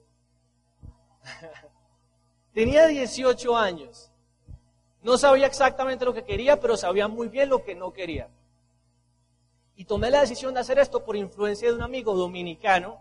Tenía 2.52 2.87
18 2.87 3.56
años. 3.56 4.11
No 5.02 5.16
sabía 5.16 5.47
exactamente 5.47 6.04
lo 6.04 6.12
que 6.12 6.25
quería, 6.25 6.61
pero 6.61 6.76
sabía 6.76 7.08
muy 7.08 7.28
bien 7.28 7.49
lo 7.49 7.62
que 7.62 7.75
no 7.75 7.92
quería. 7.92 8.28
Y 9.76 9.85
tomé 9.85 10.11
la 10.11 10.20
decisión 10.20 10.54
de 10.54 10.61
hacer 10.61 10.78
esto 10.78 11.04
por 11.04 11.16
influencia 11.16 11.68
de 11.68 11.75
un 11.75 11.82
amigo 11.82 12.14
dominicano 12.14 13.00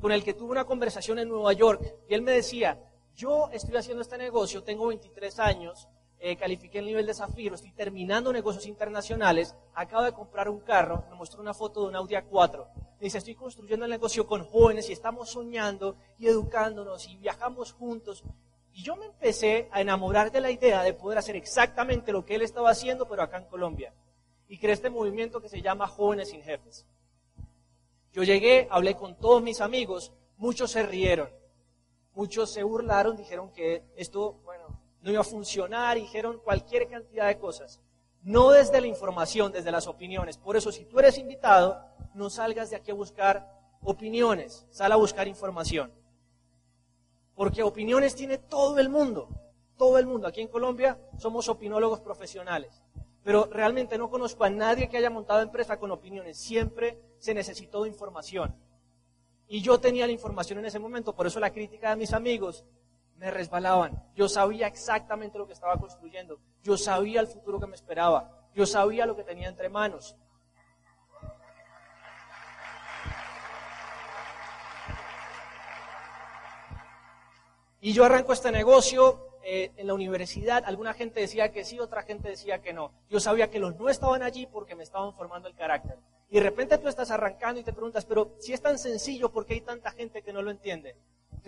con 0.00 0.12
el 0.12 0.22
que 0.22 0.34
tuve 0.34 0.52
una 0.52 0.64
conversación 0.64 1.18
en 1.18 1.28
Nueva 1.28 1.52
York. 1.52 1.82
Y 2.08 2.14
él 2.14 2.22
me 2.22 2.32
decía, 2.32 2.78
yo 3.16 3.48
estoy 3.52 3.76
haciendo 3.76 4.02
este 4.02 4.18
negocio, 4.18 4.62
tengo 4.62 4.86
23 4.86 5.38
años, 5.40 5.88
eh, 6.26 6.36
califiqué 6.36 6.78
el 6.78 6.86
nivel 6.86 7.04
de 7.04 7.12
Zafiro, 7.12 7.54
estoy 7.54 7.72
terminando 7.72 8.32
negocios 8.32 8.64
internacionales, 8.64 9.54
acabo 9.74 10.04
de 10.04 10.14
comprar 10.14 10.48
un 10.48 10.60
carro, 10.60 11.04
me 11.10 11.16
mostró 11.16 11.42
una 11.42 11.52
foto 11.52 11.82
de 11.82 11.88
un 11.88 11.96
Audi 11.96 12.14
A4. 12.14 12.66
dice, 12.98 13.18
estoy 13.18 13.34
construyendo 13.34 13.84
el 13.84 13.90
negocio 13.90 14.26
con 14.26 14.42
jóvenes 14.42 14.88
y 14.88 14.94
estamos 14.94 15.28
soñando 15.28 15.96
y 16.16 16.26
educándonos 16.26 17.06
y 17.08 17.18
viajamos 17.18 17.74
juntos. 17.74 18.24
Y 18.72 18.82
yo 18.82 18.96
me 18.96 19.04
empecé 19.04 19.68
a 19.70 19.82
enamorar 19.82 20.32
de 20.32 20.40
la 20.40 20.50
idea 20.50 20.82
de 20.82 20.94
poder 20.94 21.18
hacer 21.18 21.36
exactamente 21.36 22.10
lo 22.10 22.24
que 22.24 22.36
él 22.36 22.40
estaba 22.40 22.70
haciendo, 22.70 23.06
pero 23.06 23.22
acá 23.22 23.36
en 23.36 23.44
Colombia. 23.44 23.92
Y 24.48 24.56
creé 24.56 24.72
este 24.72 24.88
movimiento 24.88 25.42
que 25.42 25.50
se 25.50 25.60
llama 25.60 25.86
Jóvenes 25.88 26.30
sin 26.30 26.40
Jefes. 26.40 26.86
Yo 28.14 28.22
llegué, 28.22 28.66
hablé 28.70 28.96
con 28.96 29.14
todos 29.18 29.42
mis 29.42 29.60
amigos, 29.60 30.14
muchos 30.38 30.70
se 30.70 30.84
rieron, 30.84 31.28
muchos 32.14 32.50
se 32.50 32.62
burlaron, 32.62 33.14
dijeron 33.14 33.52
que 33.52 33.84
esto, 33.94 34.40
no 35.04 35.10
iba 35.10 35.20
a 35.20 35.24
funcionar, 35.24 35.98
dijeron 35.98 36.40
cualquier 36.42 36.88
cantidad 36.88 37.28
de 37.28 37.38
cosas. 37.38 37.78
No 38.22 38.50
desde 38.50 38.80
la 38.80 38.86
información, 38.86 39.52
desde 39.52 39.70
las 39.70 39.86
opiniones. 39.86 40.38
Por 40.38 40.56
eso, 40.56 40.72
si 40.72 40.86
tú 40.86 40.98
eres 40.98 41.18
invitado, 41.18 41.78
no 42.14 42.30
salgas 42.30 42.70
de 42.70 42.76
aquí 42.76 42.90
a 42.90 42.94
buscar 42.94 43.46
opiniones, 43.82 44.66
sal 44.70 44.92
a 44.92 44.96
buscar 44.96 45.28
información. 45.28 45.92
Porque 47.34 47.62
opiniones 47.62 48.14
tiene 48.14 48.38
todo 48.38 48.78
el 48.78 48.88
mundo, 48.88 49.28
todo 49.76 49.98
el 49.98 50.06
mundo. 50.06 50.26
Aquí 50.26 50.40
en 50.40 50.48
Colombia 50.48 50.98
somos 51.18 51.50
opinólogos 51.50 52.00
profesionales. 52.00 52.82
Pero 53.22 53.44
realmente 53.52 53.98
no 53.98 54.08
conozco 54.08 54.44
a 54.44 54.50
nadie 54.50 54.88
que 54.88 54.96
haya 54.96 55.10
montado 55.10 55.42
empresa 55.42 55.78
con 55.78 55.90
opiniones. 55.90 56.38
Siempre 56.38 56.98
se 57.18 57.34
necesitó 57.34 57.84
información. 57.84 58.56
Y 59.48 59.60
yo 59.60 59.78
tenía 59.78 60.06
la 60.06 60.12
información 60.12 60.60
en 60.60 60.64
ese 60.64 60.78
momento, 60.78 61.14
por 61.14 61.26
eso 61.26 61.38
la 61.40 61.52
crítica 61.52 61.90
de 61.90 61.96
mis 61.96 62.14
amigos 62.14 62.64
me 63.16 63.30
resbalaban. 63.30 64.02
Yo 64.14 64.28
sabía 64.28 64.66
exactamente 64.66 65.38
lo 65.38 65.46
que 65.46 65.52
estaba 65.52 65.76
construyendo. 65.76 66.38
Yo 66.62 66.76
sabía 66.76 67.20
el 67.20 67.26
futuro 67.26 67.60
que 67.60 67.66
me 67.66 67.74
esperaba. 67.74 68.48
Yo 68.54 68.66
sabía 68.66 69.06
lo 69.06 69.16
que 69.16 69.24
tenía 69.24 69.48
entre 69.48 69.68
manos. 69.68 70.16
Y 77.80 77.92
yo 77.92 78.04
arranco 78.06 78.32
este 78.32 78.50
negocio 78.50 79.38
eh, 79.42 79.72
en 79.76 79.86
la 79.86 79.92
universidad. 79.92 80.64
Alguna 80.64 80.94
gente 80.94 81.20
decía 81.20 81.52
que 81.52 81.64
sí, 81.64 81.78
otra 81.78 82.02
gente 82.02 82.30
decía 82.30 82.62
que 82.62 82.72
no. 82.72 82.92
Yo 83.10 83.20
sabía 83.20 83.50
que 83.50 83.58
los 83.58 83.76
no 83.76 83.90
estaban 83.90 84.22
allí 84.22 84.46
porque 84.46 84.74
me 84.74 84.82
estaban 84.82 85.12
formando 85.12 85.48
el 85.48 85.54
carácter. 85.54 85.98
Y 86.30 86.36
de 86.36 86.42
repente 86.44 86.78
tú 86.78 86.88
estás 86.88 87.10
arrancando 87.10 87.60
y 87.60 87.62
te 87.62 87.74
preguntas, 87.74 88.06
pero 88.06 88.36
si 88.38 88.54
es 88.54 88.62
tan 88.62 88.78
sencillo, 88.78 89.30
¿por 89.30 89.44
qué 89.44 89.54
hay 89.54 89.60
tanta 89.60 89.90
gente 89.90 90.22
que 90.22 90.32
no 90.32 90.40
lo 90.40 90.50
entiende? 90.50 90.96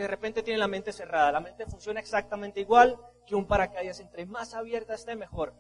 De 0.03 0.09
repente 0.09 0.43
tienen 0.43 0.61
la 0.61 0.69
mente 0.69 0.93
cerrada. 0.93 1.33
La 1.33 1.41
mente 1.41 1.67
funciona 1.67 2.01
exactamente 2.01 2.61
igual 2.61 2.99
que 3.27 3.35
un 3.35 3.47
paracaídas. 3.47 4.01
Entre 4.01 4.27
más 4.27 4.55
abierta 4.55 4.95
esté, 4.95 5.17
mejor. 5.17 5.55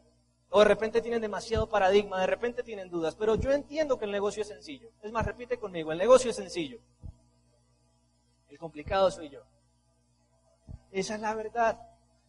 O 0.51 0.61
de 0.61 0.67
repente 0.67 1.01
tienen 1.01 1.21
demasiado 1.21 1.69
paradigma, 1.69 2.21
de 2.21 2.27
repente 2.27 2.63
tienen 2.63 2.91
dudas. 2.91 3.17
Pero 3.17 3.35
yo 3.35 3.51
entiendo 3.51 3.99
que 3.99 4.05
el 4.05 4.13
negocio 4.13 4.43
es 4.43 4.49
sencillo. 4.49 4.91
Es 5.03 5.11
más, 5.11 5.27
repite 5.27 5.59
conmigo, 5.59 5.91
el 5.91 5.99
negocio 5.99 6.31
es 6.31 6.37
sencillo. 6.37 6.79
El 8.49 8.59
complicado 8.59 9.11
soy 9.11 9.31
yo. 9.31 9.41
Esa 10.93 11.15
es 11.15 11.21
la 11.21 11.35
verdad. 11.35 11.79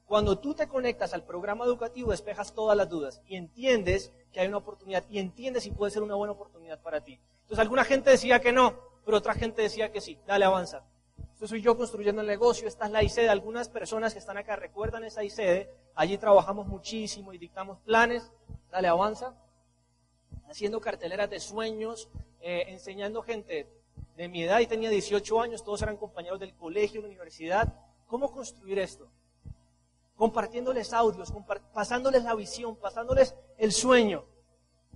Cuando 0.06 0.40
tú 0.40 0.56
te 0.56 0.68
conectas 0.68 1.14
al 1.14 1.26
programa 1.26 1.66
educativo, 1.66 2.12
despejas 2.12 2.54
todas 2.54 2.78
las 2.78 2.90
dudas 2.90 3.22
y 3.26 3.36
entiendes 3.36 4.14
que 4.32 4.40
hay 4.40 4.48
una 4.48 4.58
oportunidad 4.58 5.04
y 5.10 5.20
entiendes 5.20 5.64
si 5.64 5.72
puede 5.72 5.92
ser 5.92 6.02
una 6.02 6.16
buena 6.16 6.32
oportunidad 6.32 6.82
para 6.82 7.02
ti. 7.02 7.20
Entonces, 7.42 7.60
alguna 7.60 7.84
gente 7.84 8.10
decía 8.10 8.40
que 8.40 8.54
no, 8.54 8.80
pero 9.06 9.18
otra 9.18 9.34
gente 9.34 9.62
decía 9.62 9.92
que 9.92 10.02
sí. 10.02 10.18
Dale, 10.26 10.46
avanza. 10.46 10.86
Esto 11.38 11.50
soy 11.50 11.62
yo 11.62 11.78
construyendo 11.78 12.22
el 12.22 12.28
negocio, 12.28 12.68
esta 12.68 12.88
es 12.88 12.92
la 12.92 13.04
ICD. 13.04 13.30
Algunas 13.30 13.70
personas 13.70 14.12
que 14.12 14.18
están 14.18 14.40
acá 14.40 14.56
recuerdan 14.56 15.04
esa 15.04 15.24
ICD. 15.24 15.68
Allí 15.94 16.18
trabajamos 16.18 16.66
muchísimo 16.66 17.32
y 17.32 17.38
dictamos 17.38 17.78
planes. 17.82 18.32
Dale, 18.72 18.88
avanza. 18.88 19.36
Haciendo 20.50 20.82
carteleras 20.82 21.30
de 21.30 21.40
sueños, 21.40 22.10
eh, 22.42 22.64
enseñando 22.70 23.22
gente 23.22 23.70
de 24.16 24.28
mi 24.28 24.42
edad 24.46 24.62
y 24.62 24.66
tenía 24.66 24.90
18 24.90 25.40
años, 25.40 25.64
todos 25.64 25.80
eran 25.84 25.98
compañeros 25.98 26.40
del 26.40 26.56
colegio, 26.56 27.02
de 27.02 27.08
la 27.08 27.10
universidad. 27.10 27.72
¿Cómo 28.08 28.32
construir 28.32 28.80
esto? 28.80 29.08
Compartiéndoles 30.16 30.92
audios, 30.92 31.32
pasándoles 31.72 32.24
la 32.24 32.34
visión, 32.34 32.76
pasándoles 32.78 33.36
el 33.60 33.74
sueño, 33.74 34.26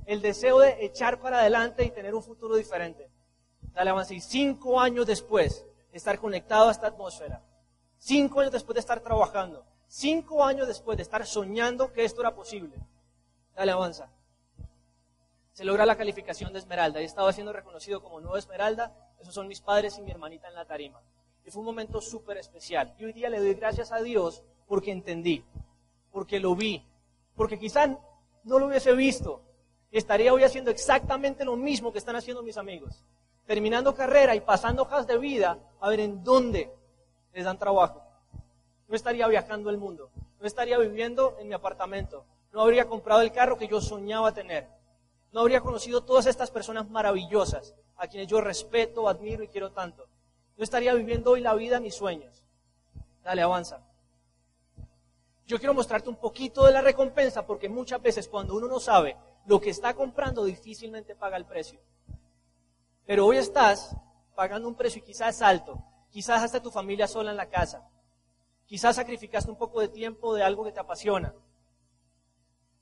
el 0.08 0.24
deseo 0.24 0.58
de 0.58 0.84
echar 0.84 1.22
para 1.22 1.42
adelante 1.42 1.86
y 1.86 1.92
tener 1.92 2.16
un 2.16 2.24
futuro 2.24 2.56
diferente. 2.56 3.12
Dale, 3.74 3.92
avanza. 3.92 4.16
Y 4.16 4.22
cinco 4.22 4.80
años 4.80 5.06
después, 5.06 5.68
estar 5.92 6.20
conectado 6.20 6.70
a 6.70 6.72
esta 6.72 6.88
atmósfera. 6.88 7.42
Cinco 7.98 8.40
años 8.40 8.52
después 8.52 8.76
de 8.76 8.80
estar 8.80 9.00
trabajando. 9.02 9.66
Cinco 9.88 10.44
años 10.44 10.68
después 10.68 10.98
de 10.98 11.04
estar 11.04 11.26
soñando 11.26 11.92
que 11.92 12.06
esto 12.06 12.22
era 12.22 12.34
posible. 12.34 12.76
Dale, 13.56 13.72
avanza. 13.72 14.10
Se 15.54 15.66
logra 15.66 15.86
la 15.86 15.98
calificación 15.98 16.54
de 16.54 16.60
Esmeralda. 16.60 17.02
He 17.02 17.04
estado 17.04 17.32
siendo 17.32 17.52
reconocido 17.52 18.02
como 18.02 18.22
nuevo 18.22 18.38
Esmeralda. 18.38 18.96
Esos 19.20 19.34
son 19.34 19.48
mis 19.48 19.62
padres 19.62 19.98
y 19.98 20.02
mi 20.02 20.12
hermanita 20.12 20.48
en 20.48 20.56
la 20.56 20.66
tarima. 20.66 21.02
Y 21.46 21.52
fue 21.52 21.60
un 21.60 21.66
momento 21.66 22.02
súper 22.02 22.38
especial. 22.38 22.96
Y 22.98 23.06
hoy 23.06 23.14
día 23.14 23.30
le 23.30 23.40
doy 23.40 23.54
gracias 23.54 23.92
a 23.92 24.02
Dios 24.02 24.44
porque 24.68 24.92
entendí, 24.92 25.44
porque 26.12 26.40
lo 26.40 26.56
vi, 26.56 26.88
porque 27.36 27.60
quizá 27.60 27.88
no 28.44 28.60
lo 28.60 28.68
hubiese 28.68 28.94
visto. 28.94 29.44
Estaría 29.92 30.34
hoy 30.34 30.44
haciendo 30.44 30.72
exactamente 30.72 31.44
lo 31.44 31.58
mismo 31.58 31.92
que 31.92 31.98
están 31.98 32.16
haciendo 32.16 32.42
mis 32.42 32.58
amigos 32.58 33.04
terminando 33.46 33.96
carrera 33.96 34.36
y 34.36 34.42
pasando 34.42 34.84
hojas 34.84 35.08
de 35.08 35.18
vida 35.18 35.58
a 35.80 35.90
ver 35.90 36.00
en 36.00 36.24
dónde 36.24 36.72
les 37.34 37.46
dan 37.46 37.58
trabajo. 37.58 38.04
No 38.88 38.96
estaría 38.96 39.28
viajando 39.28 39.70
el 39.70 39.78
mundo, 39.78 40.10
no 40.40 40.48
estaría 40.48 40.78
viviendo 40.78 41.38
en 41.40 41.48
mi 41.48 41.54
apartamento, 41.54 42.26
no 42.52 42.62
habría 42.62 42.88
comprado 42.88 43.22
el 43.22 43.32
carro 43.32 43.58
que 43.58 43.68
yo 43.68 43.80
soñaba 43.80 44.34
tener, 44.34 44.68
no 45.32 45.42
habría 45.42 45.62
conocido 45.62 46.04
todas 46.04 46.26
estas 46.26 46.52
personas 46.52 46.90
maravillosas 46.90 47.74
a 47.96 48.08
quienes 48.08 48.28
yo 48.28 48.42
respeto, 48.42 49.08
admiro 49.08 49.44
y 49.44 49.48
quiero 49.48 49.72
tanto. 49.72 50.08
No 50.58 50.64
estaría 50.64 50.94
viviendo 50.94 51.32
hoy 51.32 51.42
la 51.42 51.54
vida 51.54 51.80
mis 51.80 51.96
sueños. 51.96 52.44
Dale, 53.24 53.42
avanza. 53.42 53.82
Yo 55.46 55.58
quiero 55.58 55.74
mostrarte 55.74 56.10
un 56.10 56.16
poquito 56.16 56.66
de 56.66 56.72
la 56.72 56.82
recompensa 56.82 57.46
porque 57.46 57.70
muchas 57.70 58.02
veces 58.02 58.28
cuando 58.28 58.56
uno 58.56 58.68
no 58.68 58.80
sabe 58.80 59.16
lo 59.46 59.60
que 59.60 59.70
está 59.70 59.94
comprando 59.94 60.44
difícilmente 60.44 61.16
paga 61.16 61.38
el 61.38 61.46
precio. 61.46 61.80
Pero 63.06 63.26
hoy 63.26 63.38
estás 63.38 63.96
pagando 64.36 64.68
un 64.68 64.76
precio 64.76 65.00
y 65.00 65.06
quizás 65.06 65.42
alto. 65.42 65.84
Quizás 66.10 66.44
hasta 66.44 66.62
tu 66.62 66.72
familia 66.72 67.08
sola 67.08 67.32
en 67.32 67.38
la 67.38 67.50
casa. 67.50 67.88
Quizás 68.66 68.96
sacrificaste 68.96 69.50
un 69.50 69.58
poco 69.58 69.82
de 69.82 69.88
tiempo 69.88 70.34
de 70.34 70.44
algo 70.44 70.64
que 70.64 70.72
te 70.72 70.80
apasiona. 70.80 71.34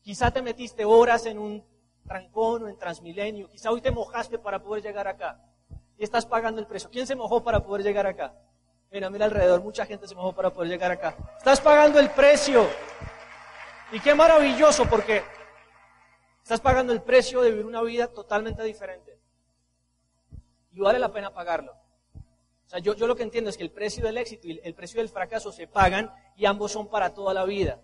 Quizás 0.02 0.34
te 0.34 0.42
metiste 0.42 0.86
horas 0.86 1.26
en 1.26 1.40
un 1.40 1.66
trancón 2.06 2.64
o 2.64 2.70
en 2.70 2.78
Transmilenio. 2.78 3.50
Quizás 3.50 3.72
hoy 3.72 3.82
te 3.82 3.92
mojaste 3.92 4.40
para 4.40 4.62
poder 4.62 4.84
llegar 4.84 5.08
acá. 5.08 5.44
Y 5.98 6.04
estás 6.04 6.26
pagando 6.26 6.60
el 6.60 6.68
precio. 6.68 6.90
¿Quién 6.90 7.06
se 7.06 7.16
mojó 7.16 7.44
para 7.44 7.64
poder 7.64 7.84
llegar 7.84 8.08
acá? 8.08 8.34
Mira, 8.92 9.10
mira 9.10 9.26
alrededor, 9.26 9.62
mucha 9.62 9.86
gente 9.86 10.08
se 10.08 10.16
mojó 10.16 10.34
para 10.34 10.52
poder 10.52 10.70
llegar 10.70 10.92
acá. 10.92 11.16
Estás 11.38 11.62
pagando 11.62 12.00
el 12.00 12.10
precio. 12.10 12.68
Y 13.92 14.00
qué 14.00 14.16
maravilloso 14.16 14.86
porque 14.90 15.24
estás 16.42 16.62
pagando 16.62 16.94
el 16.94 17.02
precio 17.02 17.42
de 17.42 17.52
vivir 17.52 17.66
una 17.66 17.82
vida 17.82 18.08
totalmente 18.08 18.64
diferente 18.64 19.19
y 20.72 20.80
vale 20.80 21.00
la 21.00 21.12
pena 21.12 21.34
pagarlo. 21.34 21.74
O 21.74 22.70
sea, 22.70 22.80
yo, 22.80 22.94
yo 22.94 23.08
lo 23.08 23.16
que 23.16 23.24
entiendo 23.24 23.50
es 23.50 23.58
que 23.58 23.64
el 23.64 23.72
precio 23.72 24.04
del 24.04 24.18
éxito 24.18 24.48
y 24.48 24.60
el 24.64 24.76
precio 24.76 25.00
del 25.00 25.10
fracaso 25.10 25.52
se 25.52 25.68
pagan 25.68 26.14
y 26.36 26.46
ambos 26.46 26.72
son 26.72 26.88
para 26.88 27.14
toda 27.14 27.34
la 27.34 27.44
vida. 27.44 27.82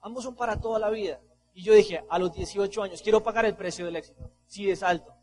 Ambos 0.00 0.24
son 0.24 0.34
para 0.34 0.60
toda 0.60 0.78
la 0.78 0.90
vida. 0.90 1.20
Y 1.54 1.62
yo 1.62 1.72
dije, 1.74 2.04
a 2.08 2.18
los 2.18 2.32
18 2.32 2.82
años, 2.82 3.02
quiero 3.02 3.22
pagar 3.22 3.44
el 3.44 3.54
precio 3.54 3.84
del 3.84 3.96
éxito. 3.96 4.30
Sí, 4.46 4.70
es 4.70 4.82
alto. 4.82 5.14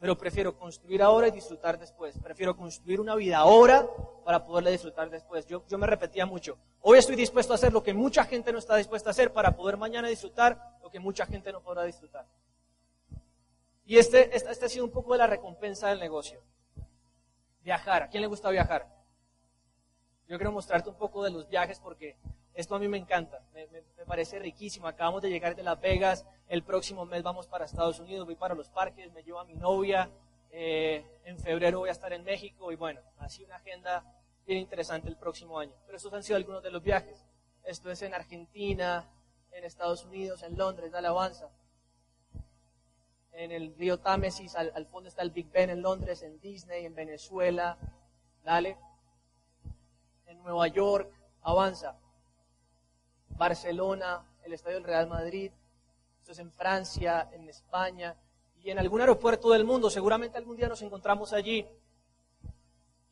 Pero 0.00 0.16
prefiero 0.16 0.56
construir 0.56 1.02
ahora 1.02 1.28
y 1.28 1.32
disfrutar 1.32 1.78
después. 1.78 2.18
Prefiero 2.22 2.56
construir 2.56 3.00
una 3.00 3.14
vida 3.14 3.38
ahora 3.38 3.88
para 4.24 4.44
poderla 4.44 4.70
disfrutar 4.70 5.10
después. 5.10 5.46
Yo, 5.46 5.64
yo 5.68 5.76
me 5.76 5.86
repetía 5.86 6.24
mucho. 6.24 6.56
Hoy 6.80 6.98
estoy 6.98 7.16
dispuesto 7.16 7.52
a 7.52 7.56
hacer 7.56 7.72
lo 7.72 7.82
que 7.82 7.94
mucha 7.94 8.24
gente 8.24 8.52
no 8.52 8.58
está 8.58 8.76
dispuesta 8.76 9.10
a 9.10 9.12
hacer 9.12 9.32
para 9.32 9.56
poder 9.56 9.76
mañana 9.76 10.08
disfrutar 10.08 10.78
lo 10.82 10.90
que 10.90 11.00
mucha 11.00 11.26
gente 11.26 11.52
no 11.52 11.60
podrá 11.60 11.82
disfrutar. 11.84 12.26
Y 13.88 13.96
este, 13.96 14.36
este, 14.36 14.66
ha 14.66 14.68
sido 14.68 14.84
un 14.84 14.90
poco 14.90 15.14
de 15.14 15.18
la 15.18 15.26
recompensa 15.26 15.88
del 15.88 15.98
negocio. 15.98 16.42
Viajar. 17.62 18.02
¿A 18.02 18.08
quién 18.10 18.20
le 18.20 18.26
gusta 18.26 18.50
viajar? 18.50 18.86
Yo 20.28 20.36
quiero 20.36 20.52
mostrarte 20.52 20.90
un 20.90 20.96
poco 20.96 21.24
de 21.24 21.30
los 21.30 21.48
viajes 21.48 21.80
porque 21.80 22.18
esto 22.52 22.74
a 22.74 22.78
mí 22.78 22.86
me 22.86 22.98
encanta. 22.98 23.42
Me, 23.54 23.66
parece 24.04 24.38
riquísimo. 24.40 24.86
Acabamos 24.86 25.22
de 25.22 25.30
llegar 25.30 25.56
de 25.56 25.62
Las 25.62 25.80
Vegas. 25.80 26.26
El 26.48 26.62
próximo 26.64 27.06
mes 27.06 27.22
vamos 27.22 27.46
para 27.46 27.64
Estados 27.64 27.98
Unidos. 27.98 28.26
Voy 28.26 28.34
para 28.34 28.54
los 28.54 28.68
parques. 28.68 29.10
Me 29.14 29.22
llevo 29.22 29.40
a 29.40 29.46
mi 29.46 29.54
novia. 29.54 30.10
Eh, 30.50 31.02
en 31.24 31.38
febrero 31.38 31.78
voy 31.78 31.88
a 31.88 31.92
estar 31.92 32.12
en 32.12 32.24
México. 32.24 32.70
Y 32.70 32.76
bueno, 32.76 33.00
así 33.16 33.42
una 33.42 33.56
agenda 33.56 34.04
bien 34.46 34.58
interesante 34.58 35.08
el 35.08 35.16
próximo 35.16 35.58
año. 35.58 35.72
Pero 35.86 35.96
estos 35.96 36.12
han 36.12 36.22
sido 36.22 36.36
algunos 36.36 36.62
de 36.62 36.72
los 36.72 36.82
viajes. 36.82 37.24
Esto 37.64 37.90
es 37.90 38.02
en 38.02 38.12
Argentina, 38.12 39.08
en 39.50 39.64
Estados 39.64 40.04
Unidos, 40.04 40.42
en 40.42 40.58
Londres, 40.58 40.92
de 40.92 40.98
alabanza 40.98 41.48
en 43.38 43.52
el 43.52 43.74
río 43.76 44.00
Támesis, 44.00 44.56
al, 44.56 44.86
fondo 44.86 45.08
está 45.08 45.22
el 45.22 45.30
Big 45.30 45.48
Ben 45.52 45.70
en 45.70 45.80
Londres, 45.80 46.22
en 46.22 46.40
Disney, 46.40 46.84
en 46.84 46.94
Venezuela, 46.94 47.78
dale, 48.42 48.76
en 50.26 50.42
Nueva 50.42 50.66
York, 50.66 51.08
avanza. 51.42 51.96
Barcelona, 53.30 54.26
el 54.42 54.54
Estadio 54.54 54.78
del 54.78 54.84
Real 54.84 55.06
Madrid, 55.06 55.52
en 56.36 56.52
Francia, 56.52 57.30
en 57.32 57.48
España 57.48 58.14
y 58.62 58.70
en 58.70 58.78
algún 58.78 59.00
aeropuerto 59.00 59.50
del 59.50 59.64
mundo. 59.64 59.88
Seguramente 59.88 60.36
algún 60.36 60.56
día 60.56 60.68
nos 60.68 60.82
encontramos 60.82 61.32
allí. 61.32 61.66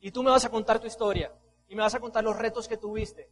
Y 0.00 0.11
tú 0.11 0.23
me 0.23 0.30
vas 0.30 0.45
a 0.45 0.50
contar 0.50 0.78
tu 0.78 0.87
historia 0.87 1.33
y 1.68 1.75
me 1.75 1.83
vas 1.83 1.95
a 1.95 2.00
contar 2.00 2.25
los 2.25 2.37
retos 2.37 2.68
que 2.68 2.76
tuviste. 2.76 3.30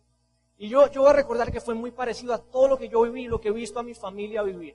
Y 0.57 0.69
yo, 0.69 0.89
yo 0.91 1.03
voy 1.03 1.11
a 1.11 1.15
recordar 1.15 1.53
que 1.53 1.61
fue 1.61 1.75
muy 1.75 1.91
parecido 1.91 2.33
a 2.33 2.39
todo 2.39 2.69
lo 2.69 2.79
que 2.79 2.89
yo 2.89 3.03
viví, 3.03 3.27
lo 3.27 3.41
que 3.41 3.49
he 3.49 3.53
visto 3.53 3.79
a 3.79 3.83
mi 3.83 3.95
familia 3.95 4.43
vivir. 4.43 4.75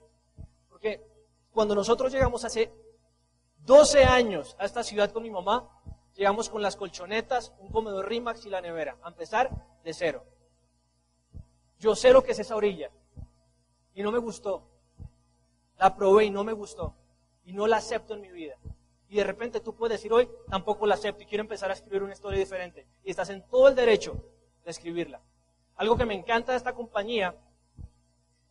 Porque 0.70 1.09
cuando 1.54 1.76
nosotros 1.76 2.12
llegamos 2.12 2.46
hace 2.46 2.72
12 3.66 4.04
años 4.04 4.56
a 4.60 4.66
esta 4.66 4.84
ciudad 4.84 5.12
con 5.12 5.24
mi 5.24 5.30
mamá, 5.30 5.70
llegamos 6.16 6.50
con 6.50 6.62
las 6.62 6.76
colchonetas, 6.76 7.54
un 7.60 7.70
comedor 7.70 8.08
Rimax 8.08 8.46
y 8.46 8.50
la 8.50 8.62
nevera, 8.62 8.98
a 9.02 9.10
empezar 9.10 9.50
de 9.84 9.94
cero. 9.94 10.24
Yo 11.80 11.96
sé 11.96 12.12
lo 12.12 12.24
que 12.24 12.32
es 12.32 12.40
esa 12.40 12.56
orilla 12.56 12.92
y 13.94 14.04
no 14.04 14.12
me 14.12 14.20
gustó. 14.20 14.64
La 15.78 15.96
probé 15.96 16.26
y 16.26 16.30
no 16.30 16.44
me 16.44 16.54
gustó 16.54 16.94
y 17.46 17.54
no 17.54 17.68
la 17.68 17.78
acepto 17.78 18.14
en 18.14 18.22
mi 18.22 18.32
vida. 18.32 18.56
Y 19.08 19.16
de 19.16 19.24
repente 19.24 19.60
tú 19.60 19.74
puedes 19.76 19.98
decir 19.98 20.14
hoy, 20.14 20.30
tampoco 20.50 20.86
la 20.86 20.96
acepto 20.96 21.24
y 21.24 21.26
quiero 21.26 21.42
empezar 21.42 21.70
a 21.72 21.74
escribir 21.74 22.04
una 22.04 22.14
historia 22.14 22.38
diferente. 22.38 22.86
Y 23.04 23.10
estás 23.10 23.30
en 23.30 23.42
todo 23.48 23.68
el 23.68 23.76
derecho 23.76 24.24
de 24.64 24.72
escribirla. 24.72 25.22
Algo 25.76 25.98
que 25.98 26.06
me 26.06 26.14
encanta 26.14 26.52
de 26.52 26.58
esta 26.58 26.74
compañía 26.74 27.36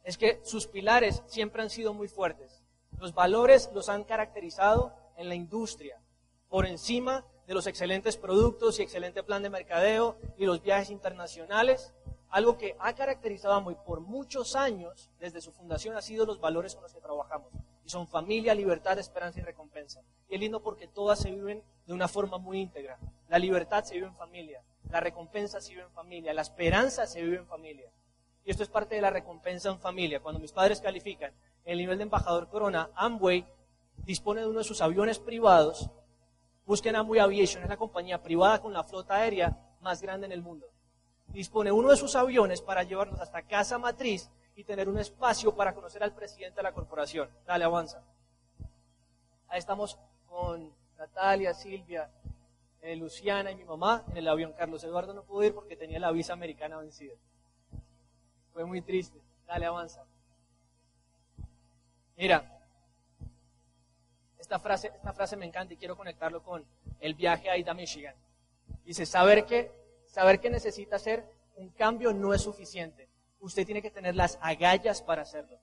es 0.02 0.16
que 0.16 0.40
sus 0.42 0.66
pilares 0.66 1.22
siempre 1.26 1.62
han 1.62 1.70
sido 1.70 1.92
muy 1.92 2.08
fuertes. 2.08 2.62
Los 2.98 3.14
valores 3.14 3.70
los 3.74 3.88
han 3.88 4.04
caracterizado 4.04 4.92
en 5.16 5.28
la 5.28 5.34
industria, 5.34 6.00
por 6.48 6.66
encima 6.66 7.24
de 7.46 7.54
los 7.54 7.66
excelentes 7.66 8.16
productos 8.16 8.78
y 8.78 8.82
excelente 8.82 9.22
plan 9.22 9.42
de 9.42 9.50
mercadeo 9.50 10.16
y 10.36 10.46
los 10.46 10.62
viajes 10.62 10.90
internacionales. 10.90 11.94
Algo 12.28 12.58
que 12.58 12.76
ha 12.78 12.92
caracterizado 12.94 13.54
a 13.54 13.60
muy 13.60 13.74
por 13.74 14.00
muchos 14.00 14.54
años, 14.54 15.10
desde 15.18 15.40
su 15.40 15.52
fundación, 15.52 15.96
ha 15.96 16.02
sido 16.02 16.26
los 16.26 16.40
valores 16.40 16.74
con 16.74 16.82
los 16.82 16.92
que 16.92 17.00
trabajamos. 17.00 17.50
Y 17.84 17.88
son 17.88 18.06
familia, 18.06 18.54
libertad, 18.54 18.98
esperanza 18.98 19.40
y 19.40 19.42
recompensa. 19.42 20.02
Y 20.28 20.34
es 20.34 20.40
lindo 20.40 20.60
porque 20.60 20.88
todas 20.88 21.20
se 21.20 21.30
viven 21.30 21.62
de 21.86 21.94
una 21.94 22.06
forma 22.06 22.36
muy 22.36 22.60
íntegra. 22.60 22.98
La 23.28 23.38
libertad 23.38 23.84
se 23.84 23.94
vive 23.94 24.08
en 24.08 24.16
familia, 24.16 24.62
la 24.90 25.00
recompensa 25.00 25.60
se 25.60 25.70
vive 25.70 25.84
en 25.84 25.92
familia, 25.92 26.34
la 26.34 26.42
esperanza 26.42 27.06
se 27.06 27.22
vive 27.22 27.36
en 27.36 27.46
familia. 27.46 27.90
Y 28.48 28.50
esto 28.50 28.62
es 28.62 28.70
parte 28.70 28.94
de 28.94 29.02
la 29.02 29.10
recompensa 29.10 29.68
en 29.68 29.78
familia. 29.78 30.20
Cuando 30.20 30.40
mis 30.40 30.52
padres 30.52 30.80
califican 30.80 31.34
el 31.66 31.76
nivel 31.76 31.98
de 31.98 32.04
embajador 32.04 32.48
Corona, 32.48 32.88
Amway 32.94 33.44
dispone 34.06 34.40
de 34.40 34.46
uno 34.46 34.60
de 34.60 34.64
sus 34.64 34.80
aviones 34.80 35.18
privados. 35.18 35.90
Busquen 36.64 36.96
Amway 36.96 37.20
Aviation, 37.20 37.62
es 37.62 37.68
la 37.68 37.76
compañía 37.76 38.22
privada 38.22 38.62
con 38.62 38.72
la 38.72 38.84
flota 38.84 39.16
aérea 39.16 39.54
más 39.82 40.00
grande 40.00 40.24
en 40.24 40.32
el 40.32 40.40
mundo. 40.40 40.66
Dispone 41.26 41.70
uno 41.72 41.90
de 41.90 41.98
sus 41.98 42.16
aviones 42.16 42.62
para 42.62 42.84
llevarnos 42.84 43.20
hasta 43.20 43.42
casa 43.42 43.76
matriz 43.76 44.30
y 44.56 44.64
tener 44.64 44.88
un 44.88 44.98
espacio 44.98 45.54
para 45.54 45.74
conocer 45.74 46.02
al 46.02 46.14
presidente 46.14 46.56
de 46.56 46.62
la 46.62 46.72
corporación. 46.72 47.28
Dale, 47.44 47.64
avanza. 47.64 48.02
Ahí 49.48 49.58
estamos 49.58 49.98
con 50.24 50.72
Natalia, 50.96 51.52
Silvia, 51.52 52.10
eh, 52.80 52.96
Luciana 52.96 53.50
y 53.50 53.56
mi 53.56 53.64
mamá 53.64 54.04
en 54.08 54.16
el 54.16 54.26
avión. 54.26 54.54
Carlos 54.54 54.82
Eduardo 54.84 55.12
no 55.12 55.24
pudo 55.24 55.44
ir 55.44 55.52
porque 55.52 55.76
tenía 55.76 55.98
la 55.98 56.10
visa 56.12 56.32
americana 56.32 56.78
vencida. 56.78 57.12
Fue 58.58 58.64
muy 58.64 58.82
triste. 58.82 59.16
Dale, 59.46 59.66
avanza. 59.66 60.04
Mira, 62.16 62.60
esta 64.36 64.58
frase, 64.58 64.88
esta 64.96 65.12
frase 65.12 65.36
me 65.36 65.46
encanta 65.46 65.74
y 65.74 65.76
quiero 65.76 65.96
conectarlo 65.96 66.42
con 66.42 66.66
el 66.98 67.14
viaje 67.14 67.48
a 67.48 67.56
Ida, 67.56 67.72
Michigan. 67.72 68.16
Dice, 68.84 69.06
saber 69.06 69.46
que, 69.46 69.70
saber 70.06 70.40
que 70.40 70.50
necesita 70.50 70.96
hacer 70.96 71.24
un 71.54 71.68
cambio 71.68 72.12
no 72.12 72.34
es 72.34 72.42
suficiente. 72.42 73.08
Usted 73.38 73.64
tiene 73.64 73.80
que 73.80 73.92
tener 73.92 74.16
las 74.16 74.40
agallas 74.42 75.02
para 75.02 75.22
hacerlo. 75.22 75.60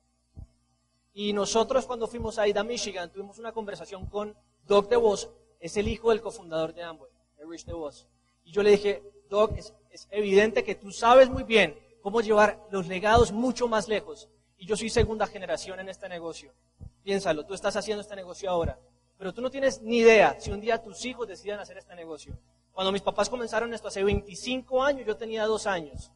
Y 1.13 1.33
nosotros 1.33 1.85
cuando 1.85 2.07
fuimos 2.07 2.39
a 2.39 2.47
Ida, 2.47 2.63
Michigan, 2.63 3.11
tuvimos 3.11 3.39
una 3.39 3.51
conversación 3.51 4.05
con 4.05 4.37
Doc 4.65 4.87
DeVos, 4.87 5.29
es 5.59 5.75
el 5.75 5.89
hijo 5.89 6.11
del 6.11 6.21
cofundador 6.21 6.73
de 6.73 6.83
Amway, 6.83 7.11
de 7.37 7.45
Rich 7.45 7.65
DeVos. 7.65 8.07
Y 8.45 8.53
yo 8.53 8.63
le 8.63 8.69
dije, 8.69 9.03
Doc, 9.29 9.51
es, 9.57 9.73
es 9.89 10.07
evidente 10.11 10.63
que 10.63 10.75
tú 10.75 10.91
sabes 10.91 11.29
muy 11.29 11.43
bien 11.43 11.83
cómo 12.05 12.21
llevar 12.21 12.59
los 12.69 12.85
legados 12.85 13.31
mucho 13.31 13.67
más 13.67 13.87
lejos. 13.87 14.29
Y 14.57 14.67
yo 14.67 14.77
soy 14.77 14.91
segunda 14.91 15.25
generación 15.25 15.79
en 15.79 15.89
este 15.89 16.07
negocio. 16.07 16.53
Piénsalo, 17.01 17.47
tú 17.47 17.55
estás 17.55 17.75
haciendo 17.77 18.01
este 18.01 18.15
negocio 18.15 18.47
ahora, 18.47 18.77
pero 19.17 19.33
tú 19.33 19.41
no 19.41 19.49
tienes 19.49 19.81
ni 19.81 19.97
idea 19.97 20.39
si 20.39 20.51
un 20.51 20.61
día 20.61 20.79
tus 20.79 21.03
hijos 21.03 21.27
decidan 21.27 21.59
hacer 21.59 21.79
este 21.79 21.95
negocio. 21.95 22.37
Cuando 22.73 22.91
mis 22.91 23.01
papás 23.01 23.27
comenzaron 23.27 23.73
esto 23.73 23.87
hace 23.87 24.03
25 24.03 24.83
años, 24.83 25.07
yo 25.07 25.17
tenía 25.17 25.47
dos 25.47 25.65
años. 25.65 26.11